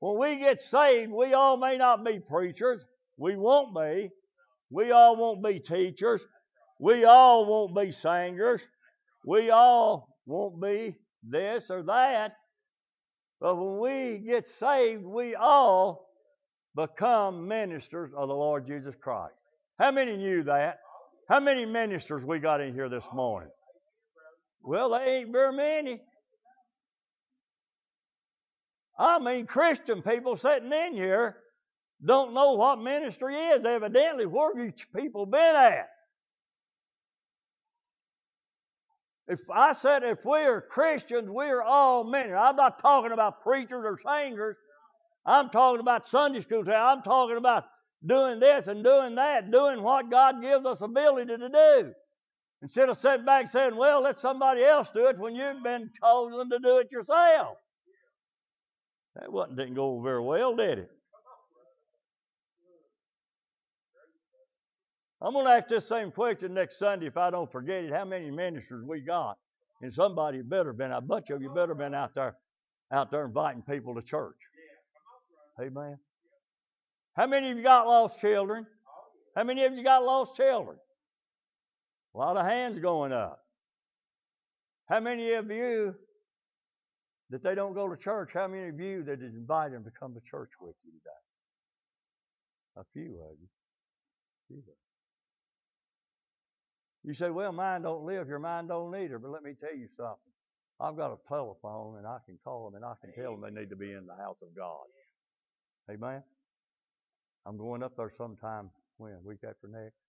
When 0.00 0.18
we 0.18 0.36
get 0.36 0.60
saved, 0.60 1.12
we 1.12 1.32
all 1.32 1.56
may 1.56 1.78
not 1.78 2.04
be 2.04 2.20
preachers. 2.20 2.84
We 3.16 3.36
won't 3.36 3.74
be. 3.74 4.10
We 4.70 4.90
all 4.90 5.16
won't 5.16 5.44
be 5.44 5.60
teachers. 5.60 6.20
We 6.78 7.04
all 7.04 7.46
won't 7.46 7.76
be 7.76 7.92
singers. 7.92 8.60
We 9.24 9.50
all 9.50 10.08
won't 10.26 10.60
be 10.60 10.96
this 11.22 11.70
or 11.70 11.84
that. 11.84 12.32
But 13.40 13.56
when 13.56 13.78
we 13.78 14.18
get 14.18 14.46
saved, 14.46 15.04
we 15.04 15.34
all 15.34 16.08
become 16.74 17.46
ministers 17.46 18.10
of 18.16 18.28
the 18.28 18.34
Lord 18.34 18.66
Jesus 18.66 18.94
Christ. 19.00 19.34
How 19.78 19.92
many 19.92 20.16
knew 20.16 20.42
that? 20.44 20.78
How 21.28 21.40
many 21.40 21.64
ministers 21.64 22.24
we 22.24 22.38
got 22.38 22.60
in 22.60 22.74
here 22.74 22.88
this 22.88 23.06
morning? 23.14 23.50
Well, 24.62 24.90
they 24.90 25.16
ain't 25.16 25.32
very 25.32 25.52
many. 25.52 26.00
I 28.98 29.18
mean, 29.18 29.46
Christian 29.46 30.02
people 30.02 30.36
sitting 30.36 30.72
in 30.72 30.94
here 30.94 31.36
don't 32.04 32.34
know 32.34 32.54
what 32.54 32.80
ministry 32.80 33.36
is. 33.36 33.64
Evidently, 33.64 34.26
where 34.26 34.54
have 34.54 34.64
you 34.64 34.72
people 34.94 35.26
been 35.26 35.56
at? 35.56 35.88
If 39.28 39.40
I 39.50 39.72
said 39.72 40.02
if 40.02 40.24
we 40.24 40.38
are 40.40 40.60
Christians, 40.60 41.28
we 41.30 41.46
are 41.46 41.62
all 41.62 42.04
ministers. 42.04 42.38
I'm 42.40 42.56
not 42.56 42.80
talking 42.80 43.12
about 43.12 43.42
preachers 43.42 43.84
or 43.84 43.98
singers. 44.06 44.56
I'm 45.24 45.48
talking 45.50 45.80
about 45.80 46.06
Sunday 46.06 46.40
school. 46.40 46.64
I'm 46.68 47.02
talking 47.02 47.36
about 47.36 47.64
doing 48.04 48.40
this 48.40 48.66
and 48.66 48.82
doing 48.82 49.14
that, 49.14 49.50
doing 49.50 49.82
what 49.82 50.10
God 50.10 50.42
gives 50.42 50.66
us 50.66 50.82
ability 50.82 51.36
to 51.36 51.48
do. 51.48 51.92
Instead 52.62 52.88
of 52.88 52.96
sitting 52.96 53.26
back 53.26 53.50
saying, 53.50 53.74
well, 53.74 54.00
let 54.00 54.18
somebody 54.18 54.62
else 54.62 54.88
do 54.94 55.06
it 55.06 55.18
when 55.18 55.34
you've 55.34 55.64
been 55.64 55.90
chosen 56.00 56.48
to 56.48 56.58
do 56.60 56.78
it 56.78 56.92
yourself. 56.92 57.58
That 59.16 59.32
wasn't 59.32 59.58
didn't 59.58 59.74
go 59.74 60.00
very 60.00 60.22
well, 60.22 60.54
did 60.54 60.78
it? 60.78 60.90
I'm 65.20 65.34
going 65.34 65.46
to 65.46 65.52
ask 65.52 65.68
this 65.68 65.88
same 65.88 66.10
question 66.10 66.54
next 66.54 66.78
Sunday 66.78 67.06
if 67.06 67.16
I 67.16 67.30
don't 67.30 67.50
forget 67.50 67.84
it. 67.84 67.92
How 67.92 68.04
many 68.04 68.30
ministers 68.30 68.84
we 68.84 69.00
got? 69.00 69.36
And 69.80 69.92
somebody 69.92 70.42
better 70.42 70.72
been, 70.72 70.92
a 70.92 71.00
bunch 71.00 71.30
of 71.30 71.42
you 71.42 71.50
better 71.52 71.74
been 71.74 71.94
out 71.94 72.14
there, 72.14 72.36
out 72.92 73.10
there 73.10 73.24
inviting 73.24 73.62
people 73.62 73.94
to 73.94 74.02
church. 74.02 74.36
Amen. 75.60 75.98
How 77.16 77.26
many 77.26 77.50
of 77.50 77.56
you 77.56 77.62
got 77.62 77.86
lost 77.86 78.20
children? 78.20 78.66
How 79.36 79.44
many 79.44 79.64
of 79.64 79.74
you 79.74 79.84
got 79.84 80.04
lost 80.04 80.36
children? 80.36 80.76
A 82.14 82.18
lot 82.18 82.36
of 82.36 82.44
hands 82.44 82.78
going 82.78 83.12
up. 83.12 83.40
How 84.88 85.00
many 85.00 85.32
of 85.32 85.50
you 85.50 85.94
that 87.30 87.42
they 87.42 87.54
don't 87.54 87.72
go 87.72 87.88
to 87.88 87.96
church? 87.96 88.30
How 88.34 88.46
many 88.48 88.68
of 88.68 88.78
you 88.78 89.02
that 89.04 89.22
is 89.22 89.34
invite 89.34 89.72
them 89.72 89.84
to 89.84 89.90
come 89.98 90.12
to 90.14 90.20
church 90.20 90.50
with 90.60 90.74
you 90.84 90.92
today? 90.92 91.10
A 92.76 92.84
few 92.92 93.20
of 93.22 93.36
you. 93.40 93.48
Few 94.48 94.56
you. 94.56 94.72
You 97.04 97.14
say, 97.14 97.30
well, 97.30 97.52
mine 97.52 97.82
don't 97.82 98.04
live 98.04 98.26
here, 98.26 98.38
mine 98.38 98.68
don't 98.68 98.94
either. 98.94 99.18
But 99.18 99.30
let 99.30 99.42
me 99.42 99.54
tell 99.58 99.74
you 99.74 99.88
something. 99.96 100.18
I've 100.80 100.96
got 100.96 101.12
a 101.12 101.16
telephone 101.28 101.96
and 101.98 102.06
I 102.06 102.18
can 102.26 102.38
call 102.44 102.70
them 102.70 102.76
and 102.76 102.84
I 102.84 102.94
can 103.00 103.12
tell 103.14 103.36
them 103.36 103.42
they 103.42 103.60
need 103.60 103.70
to 103.70 103.76
be 103.76 103.92
in 103.92 104.06
the 104.06 104.16
house 104.16 104.36
of 104.42 104.54
God. 104.56 104.84
Amen. 105.90 106.22
I'm 107.46 107.56
going 107.56 107.82
up 107.82 107.96
there 107.96 108.10
sometime 108.16 108.70
when 108.98 109.16
week 109.24 109.40
after 109.44 109.68
next. 109.68 110.01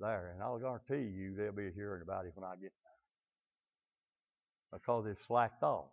There, 0.00 0.32
and 0.32 0.42
I'll 0.42 0.58
guarantee 0.58 1.10
you 1.14 1.34
they'll 1.34 1.52
be 1.52 1.70
hearing 1.74 2.02
about 2.02 2.24
it 2.24 2.32
when 2.34 2.44
I 2.44 2.54
get 2.54 2.72
there. 4.72 4.80
Because 4.80 5.04
they've 5.04 5.26
slacked 5.26 5.62
off. 5.62 5.90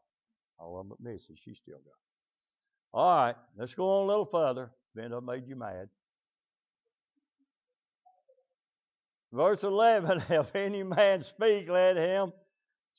All 0.59 0.79
of 0.79 0.87
them 0.87 0.95
but 0.97 1.01
Missy, 1.11 1.35
she 1.43 1.53
still 1.53 1.77
got. 1.77 1.93
All 2.93 3.25
right, 3.25 3.35
let's 3.57 3.73
go 3.73 3.89
on 3.89 4.05
a 4.05 4.07
little 4.07 4.25
further. 4.25 4.71
Ben, 4.95 5.13
I 5.13 5.19
made 5.19 5.47
you 5.47 5.55
mad. 5.55 5.89
Verse 9.31 9.63
11 9.63 10.23
If 10.29 10.55
any 10.55 10.83
man 10.83 11.21
speak, 11.21 11.69
let 11.69 11.97
him 11.97 12.31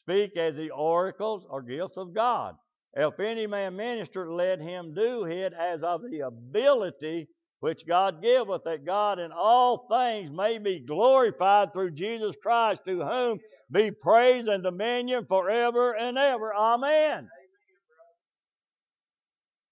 speak 0.04 0.36
as 0.36 0.56
the 0.56 0.70
oracles 0.70 1.44
or 1.48 1.62
gifts 1.62 1.96
of 1.96 2.14
God. 2.14 2.54
If 2.94 3.18
any 3.20 3.46
man 3.46 3.76
minister, 3.76 4.30
let 4.30 4.60
him 4.60 4.94
do 4.94 5.24
it 5.24 5.52
as 5.52 5.82
of 5.82 6.02
the 6.02 6.20
ability 6.20 7.28
which 7.60 7.86
God 7.86 8.22
giveth, 8.22 8.62
that 8.64 8.86
God 8.86 9.18
in 9.18 9.32
all 9.32 9.86
things 9.90 10.30
may 10.30 10.58
be 10.58 10.80
glorified 10.80 11.72
through 11.72 11.92
Jesus 11.92 12.36
Christ, 12.40 12.82
to 12.86 13.02
whom 13.02 13.40
be 13.70 13.90
praise 13.90 14.46
and 14.46 14.62
dominion 14.62 15.26
forever 15.26 15.92
and 15.92 16.16
ever. 16.16 16.54
Amen. 16.54 17.28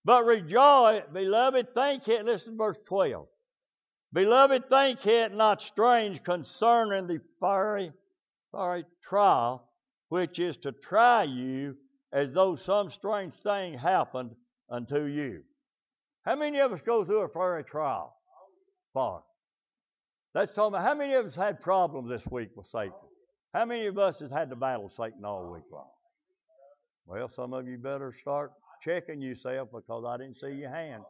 But 0.05 0.25
rejoice, 0.25 1.03
beloved, 1.13 1.75
think 1.75 2.07
it. 2.09 2.25
Listen 2.25 2.53
to 2.53 2.57
verse 2.59 2.79
12. 2.87 3.27
Beloved, 4.13 4.69
think 4.69 5.05
it 5.07 5.35
not 5.35 5.61
strange 5.61 6.23
concerning 6.23 7.07
the 7.07 7.21
fiery, 7.41 7.93
fiery 8.53 8.85
trial, 9.09 9.69
which 10.09 10.39
is 10.39 10.57
to 10.59 10.73
try 10.73 11.25
you 11.25 11.77
as 12.13 12.33
though 12.33 12.57
some 12.57 12.91
strange 12.91 13.35
thing 13.35 13.75
happened 13.75 14.31
unto 14.71 15.05
you. 15.05 15.43
How 16.27 16.35
many 16.35 16.59
of 16.59 16.73
us 16.73 16.81
go 16.81 17.05
through 17.05 17.21
a 17.21 17.29
fiery 17.29 17.63
trial? 17.63 18.13
Far. 18.93 19.23
That's 20.35 20.53
talking 20.53 20.75
about 20.75 20.87
how 20.87 20.95
many 20.95 21.15
of 21.15 21.25
us 21.25 21.37
had 21.37 21.61
problems 21.61 22.11
this 22.11 22.27
week 22.31 22.51
with 22.57 22.67
Satan? 22.67 22.93
How 23.55 23.65
many 23.65 23.87
of 23.87 23.97
us 23.97 24.19
has 24.19 24.31
had 24.31 24.51
to 24.51 24.57
battle 24.57 24.91
Satan 24.95 25.25
all 25.25 25.53
week 25.53 25.63
long? 25.73 25.89
Well, 27.07 27.31
some 27.35 27.53
of 27.53 27.69
you 27.69 27.79
better 27.79 28.13
start 28.21 28.51
checking 28.83 29.21
yourself 29.23 29.69
because 29.73 30.05
I 30.05 30.17
didn't 30.17 30.41
see 30.41 30.51
your 30.51 30.71
hand. 30.71 31.05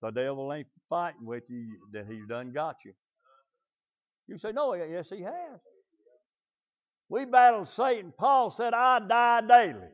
The 0.00 0.10
devil 0.10 0.52
ain't 0.52 0.66
fighting 0.88 1.26
with 1.26 1.44
you, 1.48 1.76
that 1.92 2.06
he 2.06 2.22
done 2.26 2.52
got 2.52 2.76
you. 2.84 2.92
You 4.26 4.38
say, 4.38 4.52
no, 4.52 4.72
yes, 4.74 5.10
he 5.10 5.20
has. 5.20 5.60
We 7.08 7.24
battled 7.26 7.68
Satan. 7.68 8.12
Paul 8.18 8.50
said, 8.50 8.72
I 8.74 9.00
die 9.00 9.42
daily. 9.42 9.88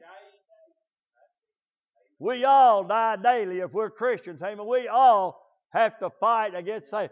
We 2.22 2.44
all 2.44 2.84
die 2.84 3.16
daily 3.16 3.58
if 3.60 3.72
we're 3.72 3.90
Christians. 3.90 4.42
Amen. 4.42 4.64
We 4.66 4.86
all 4.86 5.42
have 5.72 5.98
to 5.98 6.10
fight 6.20 6.54
against 6.54 6.90
Satan. 6.90 7.10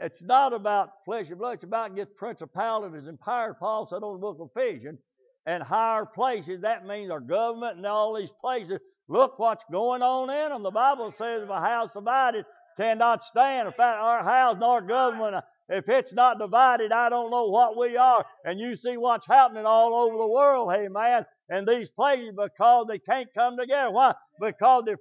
It's 0.00 0.22
not 0.22 0.52
about 0.52 0.90
flesh 1.04 1.28
and 1.30 1.38
blood, 1.38 1.54
it's 1.54 1.64
about 1.64 1.90
against 1.90 2.16
principalities 2.16 3.08
and 3.08 3.20
power. 3.20 3.54
Paul 3.58 3.88
said 3.88 4.02
on 4.02 4.14
the 4.14 4.18
book 4.20 4.38
of 4.40 4.50
Ephesians, 4.54 5.00
and 5.46 5.62
higher 5.62 6.06
places. 6.06 6.60
That 6.60 6.86
means 6.86 7.10
our 7.10 7.20
government 7.20 7.78
and 7.78 7.86
all 7.86 8.14
these 8.14 8.30
places. 8.40 8.78
Look 9.08 9.40
what's 9.40 9.64
going 9.72 10.02
on 10.02 10.30
in 10.30 10.50
them. 10.50 10.62
The 10.62 10.70
Bible 10.70 11.12
says 11.18 11.42
if 11.42 11.48
a 11.48 11.60
house 11.60 11.92
divided 11.92 12.44
cannot 12.78 13.22
stand. 13.22 13.66
In 13.66 13.74
fact, 13.74 14.00
our 14.00 14.22
house 14.22 14.54
and 14.54 14.64
our 14.64 14.80
government, 14.80 15.44
if 15.68 15.88
it's 15.88 16.12
not 16.12 16.38
divided, 16.38 16.92
I 16.92 17.08
don't 17.08 17.30
know 17.30 17.48
what 17.48 17.76
we 17.76 17.96
are. 17.96 18.24
And 18.44 18.60
you 18.60 18.76
see 18.76 18.96
what's 18.96 19.26
happening 19.26 19.66
all 19.66 19.94
over 19.94 20.16
the 20.16 20.28
world, 20.28 20.72
hey 20.72 20.88
man 20.88 21.26
and 21.52 21.68
these 21.68 21.90
places 21.90 22.32
because 22.36 22.86
they 22.88 22.98
can't 22.98 23.28
come 23.36 23.58
together. 23.58 23.92
Why? 23.92 24.14
Because 24.40 24.84
they 24.86 24.96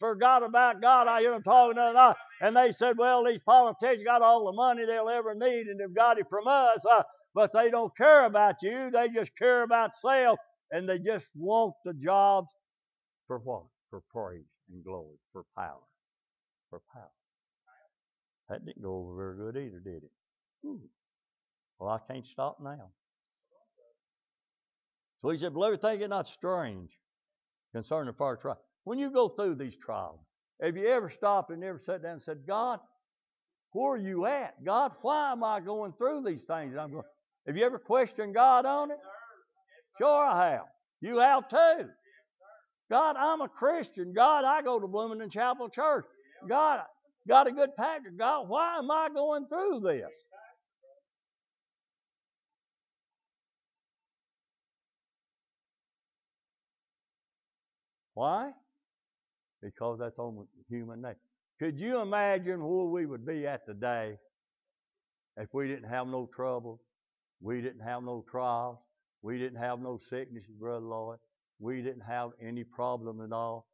forgot 0.00 0.42
about 0.44 0.82
God. 0.82 1.08
I 1.08 1.22
hear 1.22 1.32
them 1.32 1.44
talking 1.44 1.76
the 1.76 1.82
other 1.82 2.16
and 2.42 2.56
they 2.56 2.72
said, 2.72 2.98
"Well, 2.98 3.24
these 3.24 3.40
politicians 3.46 4.04
got 4.04 4.22
all 4.22 4.46
the 4.46 4.52
money 4.52 4.84
they'll 4.86 5.08
ever 5.10 5.34
need, 5.34 5.68
and 5.68 5.80
they've 5.80 5.94
got 5.94 6.18
it 6.18 6.26
from 6.30 6.48
us, 6.48 6.80
uh, 6.90 7.04
but 7.34 7.52
they 7.54 7.70
don't 7.70 7.96
care 7.96 8.26
about 8.26 8.56
you. 8.62 8.90
They 8.90 9.08
just 9.10 9.36
care 9.38 9.62
about 9.62 9.96
self, 9.96 10.38
and 10.72 10.88
they 10.88 10.98
just 11.00 11.26
want 11.36 11.74
the 11.84 11.94
jobs 11.94 12.48
for 13.26 13.38
what? 13.40 13.64
For 13.90 14.02
praise 14.10 14.44
and 14.70 14.84
glory, 14.84 15.16
for 15.32 15.44
power, 15.56 15.82
for 16.70 16.82
power." 16.92 17.10
That 18.48 18.64
didn't 18.66 18.82
go 18.82 18.96
over 18.96 19.16
very 19.16 19.36
good 19.36 19.56
either, 19.58 19.80
did 19.80 20.04
it? 20.04 20.12
Ooh. 20.66 20.80
Well, 21.78 21.90
I 21.90 22.12
can't 22.12 22.26
stop 22.26 22.60
now. 22.60 22.90
So 25.22 25.30
he 25.30 25.38
said, 25.38 25.52
Beloved, 25.52 25.80
think 25.80 26.00
it 26.00 26.08
not 26.08 26.26
strange 26.26 26.90
concerning 27.74 28.12
the 28.12 28.16
fire 28.16 28.36
trial. 28.36 28.60
When 28.84 28.98
you 28.98 29.10
go 29.10 29.28
through 29.28 29.56
these 29.56 29.76
trials, 29.76 30.20
have 30.62 30.76
you 30.76 30.88
ever 30.88 31.10
stopped 31.10 31.50
and 31.50 31.62
ever 31.62 31.78
sat 31.78 32.02
down 32.02 32.12
and 32.12 32.22
said, 32.22 32.38
God, 32.46 32.80
where 33.72 33.92
are 33.92 33.96
you 33.96 34.26
at? 34.26 34.64
God, 34.64 34.92
why 35.02 35.32
am 35.32 35.44
I 35.44 35.60
going 35.60 35.92
through 35.92 36.24
these 36.24 36.44
things? 36.44 36.76
I'm 36.76 36.92
going. 36.92 37.04
Have 37.46 37.56
you 37.56 37.64
ever 37.64 37.78
questioned 37.78 38.34
God 38.34 38.66
on 38.66 38.90
it? 38.90 38.98
Sure, 39.98 40.24
I 40.24 40.50
have. 40.52 40.64
You 41.00 41.18
have 41.18 41.48
too. 41.48 41.88
God, 42.90 43.16
I'm 43.16 43.40
a 43.40 43.48
Christian. 43.48 44.12
God, 44.14 44.44
I 44.44 44.62
go 44.62 44.80
to 44.80 44.86
Bloomington 44.86 45.30
Chapel 45.30 45.68
Church. 45.68 46.06
God, 46.48 46.80
got 47.28 47.46
a 47.46 47.52
good 47.52 47.76
pastor. 47.76 48.12
God, 48.16 48.48
why 48.48 48.78
am 48.78 48.90
I 48.90 49.08
going 49.12 49.46
through 49.46 49.80
this? 49.80 50.12
Why? 58.18 58.50
Because 59.62 60.00
that's 60.00 60.18
on 60.18 60.44
human 60.68 61.02
nature. 61.02 61.20
Could 61.60 61.78
you 61.78 62.00
imagine 62.00 62.58
where 62.64 62.86
we 62.86 63.06
would 63.06 63.24
be 63.24 63.46
at 63.46 63.64
today 63.64 64.16
if 65.36 65.48
we 65.52 65.68
didn't 65.68 65.88
have 65.88 66.08
no 66.08 66.28
trouble, 66.34 66.80
we 67.40 67.60
didn't 67.60 67.84
have 67.84 68.02
no 68.02 68.24
trials, 68.28 68.78
we 69.22 69.38
didn't 69.38 69.60
have 69.60 69.78
no 69.78 70.00
sicknesses, 70.10 70.50
Brother 70.58 70.84
Lloyd, 70.84 71.18
we 71.60 71.80
didn't 71.80 72.02
have 72.08 72.30
any 72.42 72.64
problem 72.64 73.20
at 73.20 73.30
all? 73.32 73.68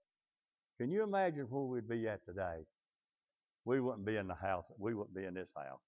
Can 0.79 0.91
you 0.91 1.05
imagine 1.05 1.47
where 1.49 1.65
we'd 1.65 1.89
be 1.89 2.07
at 2.07 2.23
today? 2.27 2.67
We 3.65 3.81
wouldn't 3.81 4.05
be 4.05 4.17
in 4.17 4.29
the 4.29 4.35
house. 4.35 4.67
We 4.79 4.93
wouldn't 4.93 5.17
be 5.17 5.25
in 5.25 5.33
this 5.33 5.49
house. 5.57 5.81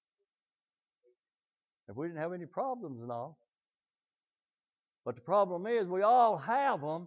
If 1.90 1.96
we 1.96 2.06
didn't 2.06 2.22
have 2.22 2.32
any 2.32 2.46
problems 2.46 3.02
and 3.02 3.12
all. 3.12 3.36
But 5.04 5.14
the 5.14 5.20
problem 5.20 5.66
is 5.66 5.86
we 5.86 6.00
all 6.00 6.38
have 6.38 6.80
them, 6.80 7.06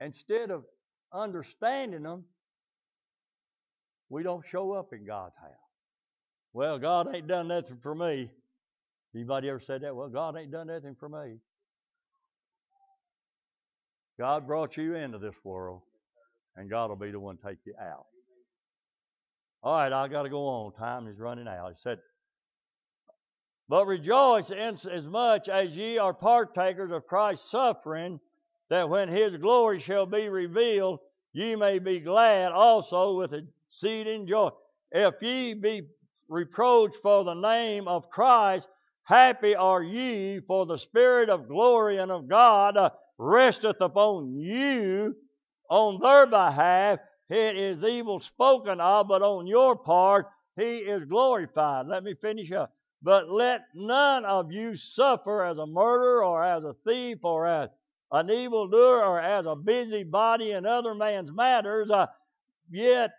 Instead 0.00 0.50
of 0.50 0.64
understanding 1.12 2.02
them, 2.02 2.24
we 4.10 4.22
don't 4.22 4.44
show 4.46 4.72
up 4.72 4.92
in 4.92 5.04
God's 5.04 5.36
house. 5.36 5.50
Well, 6.52 6.78
God 6.78 7.14
ain't 7.14 7.26
done 7.26 7.48
nothing 7.48 7.78
for 7.82 7.94
me. 7.94 8.30
Anybody 9.14 9.48
ever 9.48 9.60
said 9.60 9.82
that? 9.82 9.94
Well, 9.94 10.08
God 10.08 10.36
ain't 10.36 10.50
done 10.50 10.68
nothing 10.68 10.96
for 10.98 11.08
me. 11.08 11.36
God 14.18 14.46
brought 14.46 14.76
you 14.76 14.94
into 14.94 15.18
this 15.18 15.34
world, 15.44 15.82
and 16.56 16.68
God 16.68 16.90
will 16.90 16.96
be 16.96 17.10
the 17.10 17.20
one 17.20 17.36
to 17.36 17.42
take 17.46 17.58
you 17.64 17.74
out. 17.80 18.06
All 19.62 19.74
right, 19.74 19.92
I 19.92 20.08
got 20.08 20.22
to 20.22 20.28
go 20.28 20.46
on. 20.46 20.72
Time 20.72 21.08
is 21.08 21.18
running 21.18 21.48
out. 21.48 21.70
He 21.70 21.76
said, 21.82 21.98
But 23.68 23.86
rejoice 23.86 24.50
in 24.50 24.78
as 24.90 25.04
much 25.04 25.48
as 25.48 25.70
ye 25.70 25.98
are 25.98 26.14
partakers 26.14 26.90
of 26.90 27.06
Christ's 27.06 27.50
suffering, 27.50 28.20
that 28.70 28.88
when 28.88 29.08
his 29.08 29.36
glory 29.36 29.80
shall 29.80 30.06
be 30.06 30.28
revealed, 30.28 31.00
ye 31.32 31.56
may 31.56 31.78
be 31.78 32.00
glad 32.00 32.52
also 32.52 33.16
with 33.16 33.32
exceeding 33.32 34.26
joy. 34.26 34.50
If 34.90 35.14
ye 35.20 35.54
be 35.54 35.82
reproached 36.28 36.98
for 37.02 37.24
the 37.24 37.34
name 37.34 37.88
of 37.88 38.10
Christ, 38.10 38.68
happy 39.04 39.54
are 39.54 39.82
ye, 39.82 40.40
for 40.46 40.66
the 40.66 40.78
Spirit 40.78 41.30
of 41.30 41.48
glory 41.48 41.98
and 41.98 42.10
of 42.10 42.28
God 42.28 42.76
uh, 42.76 42.90
resteth 43.18 43.80
upon 43.80 44.38
you 44.38 45.14
on 45.70 46.00
their 46.00 46.26
behalf, 46.26 46.98
it 47.28 47.56
is 47.56 47.82
evil 47.82 48.20
spoken 48.20 48.80
of, 48.80 49.08
but 49.08 49.22
on 49.22 49.46
your 49.46 49.76
part 49.76 50.26
he 50.56 50.78
is 50.78 51.04
glorified. 51.04 51.86
Let 51.86 52.04
me 52.04 52.14
finish 52.14 52.50
up. 52.52 52.72
But 53.02 53.30
let 53.30 53.62
none 53.74 54.24
of 54.24 54.50
you 54.50 54.76
suffer 54.76 55.44
as 55.44 55.58
a 55.58 55.66
murderer 55.66 56.24
or 56.24 56.44
as 56.44 56.64
a 56.64 56.74
thief 56.86 57.18
or 57.22 57.46
as 57.46 57.68
an 58.12 58.30
evildoer 58.30 59.04
or 59.04 59.20
as 59.20 59.46
a 59.46 59.54
busybody 59.54 60.52
in 60.52 60.66
other 60.66 60.94
man's 60.94 61.30
matters. 61.30 61.90
Uh, 61.90 62.06
yet, 62.70 63.10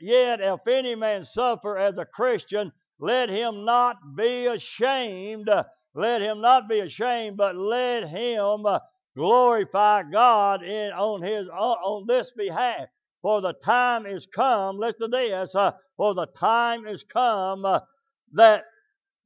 yet, 0.00 0.40
if 0.40 0.66
any 0.66 0.94
man 0.94 1.26
suffer 1.26 1.78
as 1.78 1.98
a 1.98 2.04
Christian, 2.06 2.72
let 2.98 3.28
him 3.28 3.64
not 3.64 4.16
be 4.16 4.46
ashamed. 4.46 5.48
Let 5.94 6.22
him 6.22 6.40
not 6.40 6.68
be 6.68 6.80
ashamed, 6.80 7.36
but 7.36 7.56
let 7.56 8.08
him 8.08 8.66
uh, 8.66 8.78
glorify 9.16 10.04
God 10.04 10.62
in 10.62 10.92
on 10.92 11.22
his 11.22 11.48
on 11.48 12.06
this 12.06 12.30
behalf. 12.36 12.88
For 13.22 13.40
the 13.40 13.54
time 13.64 14.06
is 14.06 14.26
come. 14.26 14.78
Listen 14.78 15.10
to 15.10 15.16
this. 15.16 15.54
Uh, 15.54 15.72
for 15.96 16.14
the 16.14 16.26
time 16.38 16.86
is 16.86 17.04
come 17.12 17.64
uh, 17.64 17.80
that 18.32 18.64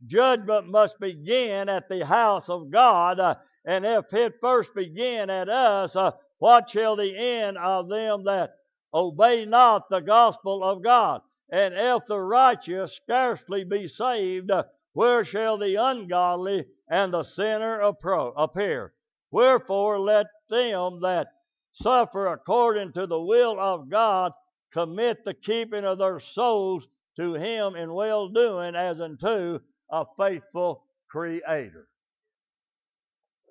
judgment 0.07 0.69
must 0.69 0.99
begin 0.99 1.69
at 1.69 1.89
the 1.89 2.05
house 2.05 2.49
of 2.49 2.71
God. 2.71 3.21
Uh, 3.21 3.35
and 3.65 3.87
if 3.87 4.13
it 4.13 4.41
first 4.41 4.75
begin 4.75 5.31
at 5.31 5.49
us, 5.49 5.95
uh, 5.95 6.13
what 6.39 6.71
shall 6.71 6.97
the 6.97 7.17
end 7.17 7.57
of 7.57 7.89
them 7.89 8.25
that 8.25 8.57
obey 8.93 9.45
not 9.45 9.89
the 9.89 10.01
gospel 10.01 10.65
of 10.65 10.83
God? 10.83 11.23
And 11.51 11.75
if 11.75 12.07
the 12.07 12.19
righteous 12.19 12.97
scarcely 12.97 13.63
be 13.63 13.87
saved, 13.87 14.51
uh, 14.51 14.65
where 14.95 15.25
shall 15.25 15.59
the 15.59 15.77
ungodly 15.77 16.67
and 16.89 17.13
the 17.13 17.23
sinner 17.23 17.81
appear? 17.81 18.93
Wherefore 19.31 20.01
let 20.01 20.27
them 20.51 21.01
that 21.03 21.29
suffer 21.73 22.27
according 22.27 22.93
to 22.93 23.07
the 23.07 23.21
will 23.21 23.59
of 23.61 23.89
God 23.89 24.33
commit 24.73 25.25
the 25.25 25.35
keeping 25.35 25.85
of 25.85 25.99
their 25.99 26.21
souls 26.21 26.87
to 27.17 27.35
Him 27.35 27.77
in 27.77 27.93
well 27.95 28.29
doing 28.29 28.75
as 28.75 29.01
unto 29.01 29.61
a 29.91 30.07
faithful 30.19 30.85
Creator. 31.09 31.89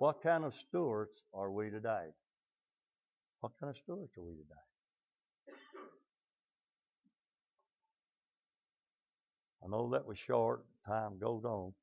What 0.01 0.23
kind 0.23 0.43
of 0.45 0.55
stewards 0.55 1.13
are 1.31 1.51
we 1.51 1.69
today? 1.69 2.07
What 3.41 3.51
kind 3.59 3.69
of 3.69 3.77
stewards 3.77 4.09
are 4.17 4.23
we 4.23 4.31
today? 4.31 5.55
I 9.63 9.67
know 9.69 9.91
that 9.91 10.07
was 10.07 10.17
short, 10.17 10.65
time 10.87 11.19
goes 11.19 11.45
on, 11.45 11.73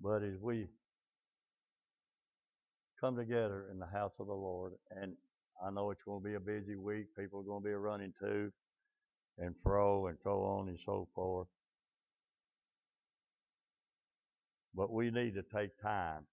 but 0.00 0.22
as 0.22 0.38
we 0.40 0.68
come 3.00 3.16
together 3.16 3.64
in 3.72 3.80
the 3.80 3.86
house 3.86 4.12
of 4.20 4.28
the 4.28 4.32
Lord, 4.32 4.74
and 4.92 5.14
I 5.66 5.72
know 5.72 5.90
it's 5.90 6.04
going 6.04 6.22
to 6.22 6.28
be 6.28 6.36
a 6.36 6.40
busy 6.40 6.76
week, 6.76 7.06
people 7.18 7.40
are 7.40 7.42
going 7.42 7.64
to 7.64 7.68
be 7.68 7.74
running 7.74 8.12
to 8.20 8.52
and 9.38 9.56
fro 9.64 10.06
and 10.06 10.18
so 10.22 10.44
on 10.44 10.68
and 10.68 10.78
so 10.86 11.08
forth. 11.16 11.48
But 14.72 14.92
we 14.92 15.10
need 15.10 15.34
to 15.34 15.42
take 15.42 15.76
time. 15.82 16.26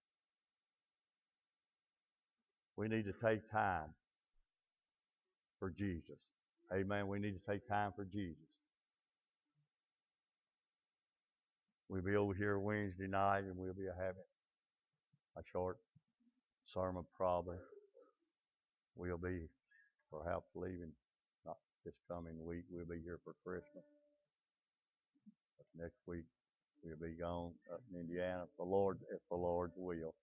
We 2.76 2.88
need 2.88 3.04
to 3.04 3.14
take 3.24 3.50
time 3.50 3.94
for 5.58 5.70
Jesus. 5.70 6.18
Amen. 6.72 7.08
We 7.08 7.18
need 7.18 7.34
to 7.34 7.50
take 7.52 7.68
time 7.68 7.92
for 7.94 8.04
Jesus. 8.04 8.36
We'll 11.88 12.02
be 12.02 12.16
over 12.16 12.34
here 12.34 12.58
Wednesday 12.58 13.06
night 13.06 13.44
and 13.44 13.56
we'll 13.56 13.74
be 13.74 13.86
having 13.86 14.24
a 15.36 15.42
short 15.52 15.78
sermon 16.66 17.04
probably. 17.16 17.56
We'll 18.96 19.18
be 19.18 19.48
perhaps 20.10 20.46
leaving 20.54 20.92
not 21.46 21.58
this 21.84 21.94
coming 22.10 22.44
week. 22.44 22.64
We'll 22.70 22.86
be 22.86 23.02
here 23.04 23.20
for 23.22 23.34
Christmas. 23.44 23.84
But 25.58 25.82
next 25.84 26.00
week 26.06 26.24
we'll 26.82 26.96
be 26.96 27.14
gone 27.14 27.52
up 27.72 27.82
in 27.92 28.00
Indiana 28.00 28.44
if 28.44 28.56
the 28.58 28.64
Lord 28.64 28.98
if 29.12 29.20
the 29.30 29.36
Lord's 29.36 29.74
will. 29.76 30.14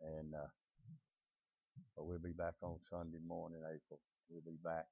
And 0.00 0.34
uh, 0.34 0.46
but 1.96 2.06
we'll 2.06 2.18
be 2.22 2.36
back 2.36 2.54
on 2.62 2.78
Sunday 2.90 3.20
morning, 3.26 3.60
April. 3.64 4.00
We'll 4.30 4.44
be 4.46 4.58
back 4.64 4.86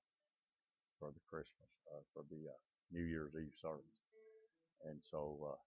for 0.98 1.10
the 1.10 1.20
Christmas, 1.28 1.70
uh, 1.90 2.02
for 2.14 2.24
the 2.30 2.48
uh, 2.48 2.60
New 2.92 3.02
Year's 3.04 3.34
Eve 3.34 3.54
service. 3.60 3.98
And 4.84 5.00
so 5.10 5.38
uh, 5.42 5.60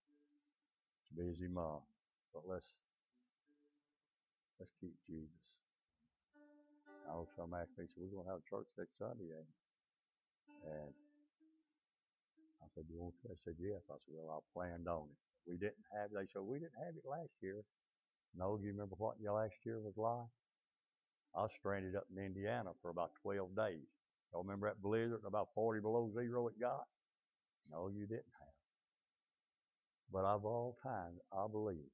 it's 0.97 1.09
a 1.11 1.15
busy 1.17 1.49
month, 1.49 1.85
but 2.33 2.43
let's 2.47 2.69
let's 4.59 4.71
keep 4.79 4.93
Jesus. 5.07 5.41
I 7.07 7.13
know 7.13 7.27
some 7.35 7.53
asked 7.55 7.77
me, 7.79 7.87
so 7.87 8.03
we're 8.03 8.11
going 8.11 8.27
to 8.27 8.33
have 8.35 8.49
church 8.51 8.67
next 8.77 8.99
Sunday, 8.99 9.31
and, 9.31 9.49
and 10.67 10.91
I 12.61 12.67
said, 12.75 12.85
you 12.91 12.99
want 12.99 13.15
to? 13.23 13.31
They 13.31 13.39
said, 13.45 13.57
yes. 13.59 13.81
I 13.89 13.95
said, 14.03 14.13
well, 14.13 14.37
I 14.37 14.39
planned 14.51 14.87
on 14.87 15.07
it. 15.07 15.19
We 15.47 15.55
didn't 15.55 15.87
have, 15.95 16.11
they 16.11 16.27
said, 16.33 16.43
we 16.43 16.59
didn't 16.59 16.77
have 16.83 16.95
it 16.99 17.07
last 17.07 17.31
year. 17.41 17.63
No, 18.35 18.57
do 18.57 18.65
you 18.65 18.73
remember 18.73 18.95
what 18.99 19.19
your 19.23 19.33
last 19.39 19.55
year 19.63 19.79
was 19.79 19.95
like? 19.95 20.27
I 21.37 21.41
was 21.41 21.51
stranded 21.59 21.95
up 21.95 22.05
in 22.09 22.17
Indiana 22.17 22.71
for 22.81 22.89
about 22.89 23.11
12 23.21 23.55
days. 23.55 23.85
Y'all 24.33 24.41
remember 24.41 24.67
that 24.67 24.81
blizzard 24.81 25.21
about 25.23 25.49
40 25.53 25.81
below 25.81 26.09
zero 26.11 26.47
it 26.47 26.59
got? 26.59 26.89
No, 27.69 27.89
you 27.93 28.07
didn't 28.07 28.33
have. 28.41 28.57
But 30.11 30.25
of 30.25 30.45
all 30.45 30.77
times, 30.81 31.19
I 31.31 31.45
believe, 31.45 31.93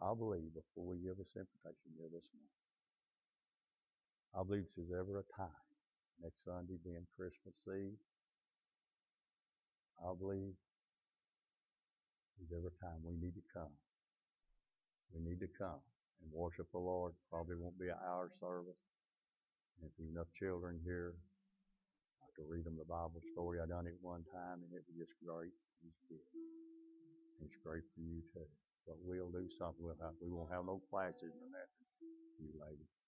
I 0.00 0.14
believe 0.14 0.54
before 0.54 0.86
we 0.86 1.02
give 1.02 1.18
this 1.18 1.34
invitation 1.34 1.90
here 1.98 2.06
this 2.14 2.28
morning, 2.30 2.54
I 4.30 4.46
believe 4.46 4.70
this 4.70 4.86
is 4.86 4.92
ever 4.92 5.18
a 5.18 5.26
time, 5.34 5.66
next 6.22 6.44
Sunday 6.44 6.78
being 6.84 7.06
Christmas 7.16 7.58
Eve, 7.66 7.98
I 9.98 10.14
believe 10.14 10.54
there's 12.38 12.54
every 12.54 12.74
time 12.78 13.02
we 13.02 13.18
need 13.18 13.34
to 13.34 13.46
come. 13.52 13.74
We 15.10 15.18
need 15.18 15.40
to 15.40 15.50
come 15.58 15.82
and 16.22 16.30
worship 16.30 16.66
the 16.72 16.82
Lord. 16.82 17.12
Probably 17.30 17.56
won't 17.56 17.78
be 17.78 17.88
an 17.88 18.00
hour 18.04 18.30
service. 18.40 18.78
And 19.78 19.88
if 19.88 19.92
there's 19.96 20.12
enough 20.12 20.30
children 20.38 20.78
here, 20.84 21.14
I 22.22 22.28
could 22.34 22.48
read 22.50 22.64
them 22.64 22.78
the 22.78 22.86
Bible 22.86 23.22
story. 23.34 23.58
I 23.58 23.66
done 23.66 23.86
it 23.86 23.98
one 24.02 24.24
time 24.30 24.62
and 24.62 24.70
it 24.74 24.84
was 24.86 24.96
just 24.98 25.14
great. 25.22 25.54
It's 25.82 26.02
good. 26.08 26.28
It's 27.44 27.58
great 27.62 27.84
for 27.94 28.00
you 28.00 28.22
too. 28.32 28.48
But 28.86 29.00
we'll 29.02 29.32
do 29.32 29.48
something. 29.58 29.80
We'll 29.80 29.98
we 30.20 30.30
won't 30.30 30.52
have 30.52 30.66
no 30.66 30.80
classes 30.90 31.32
or 31.32 31.48
nothing. 31.50 31.88
You 32.40 32.52
ladies. 32.60 33.03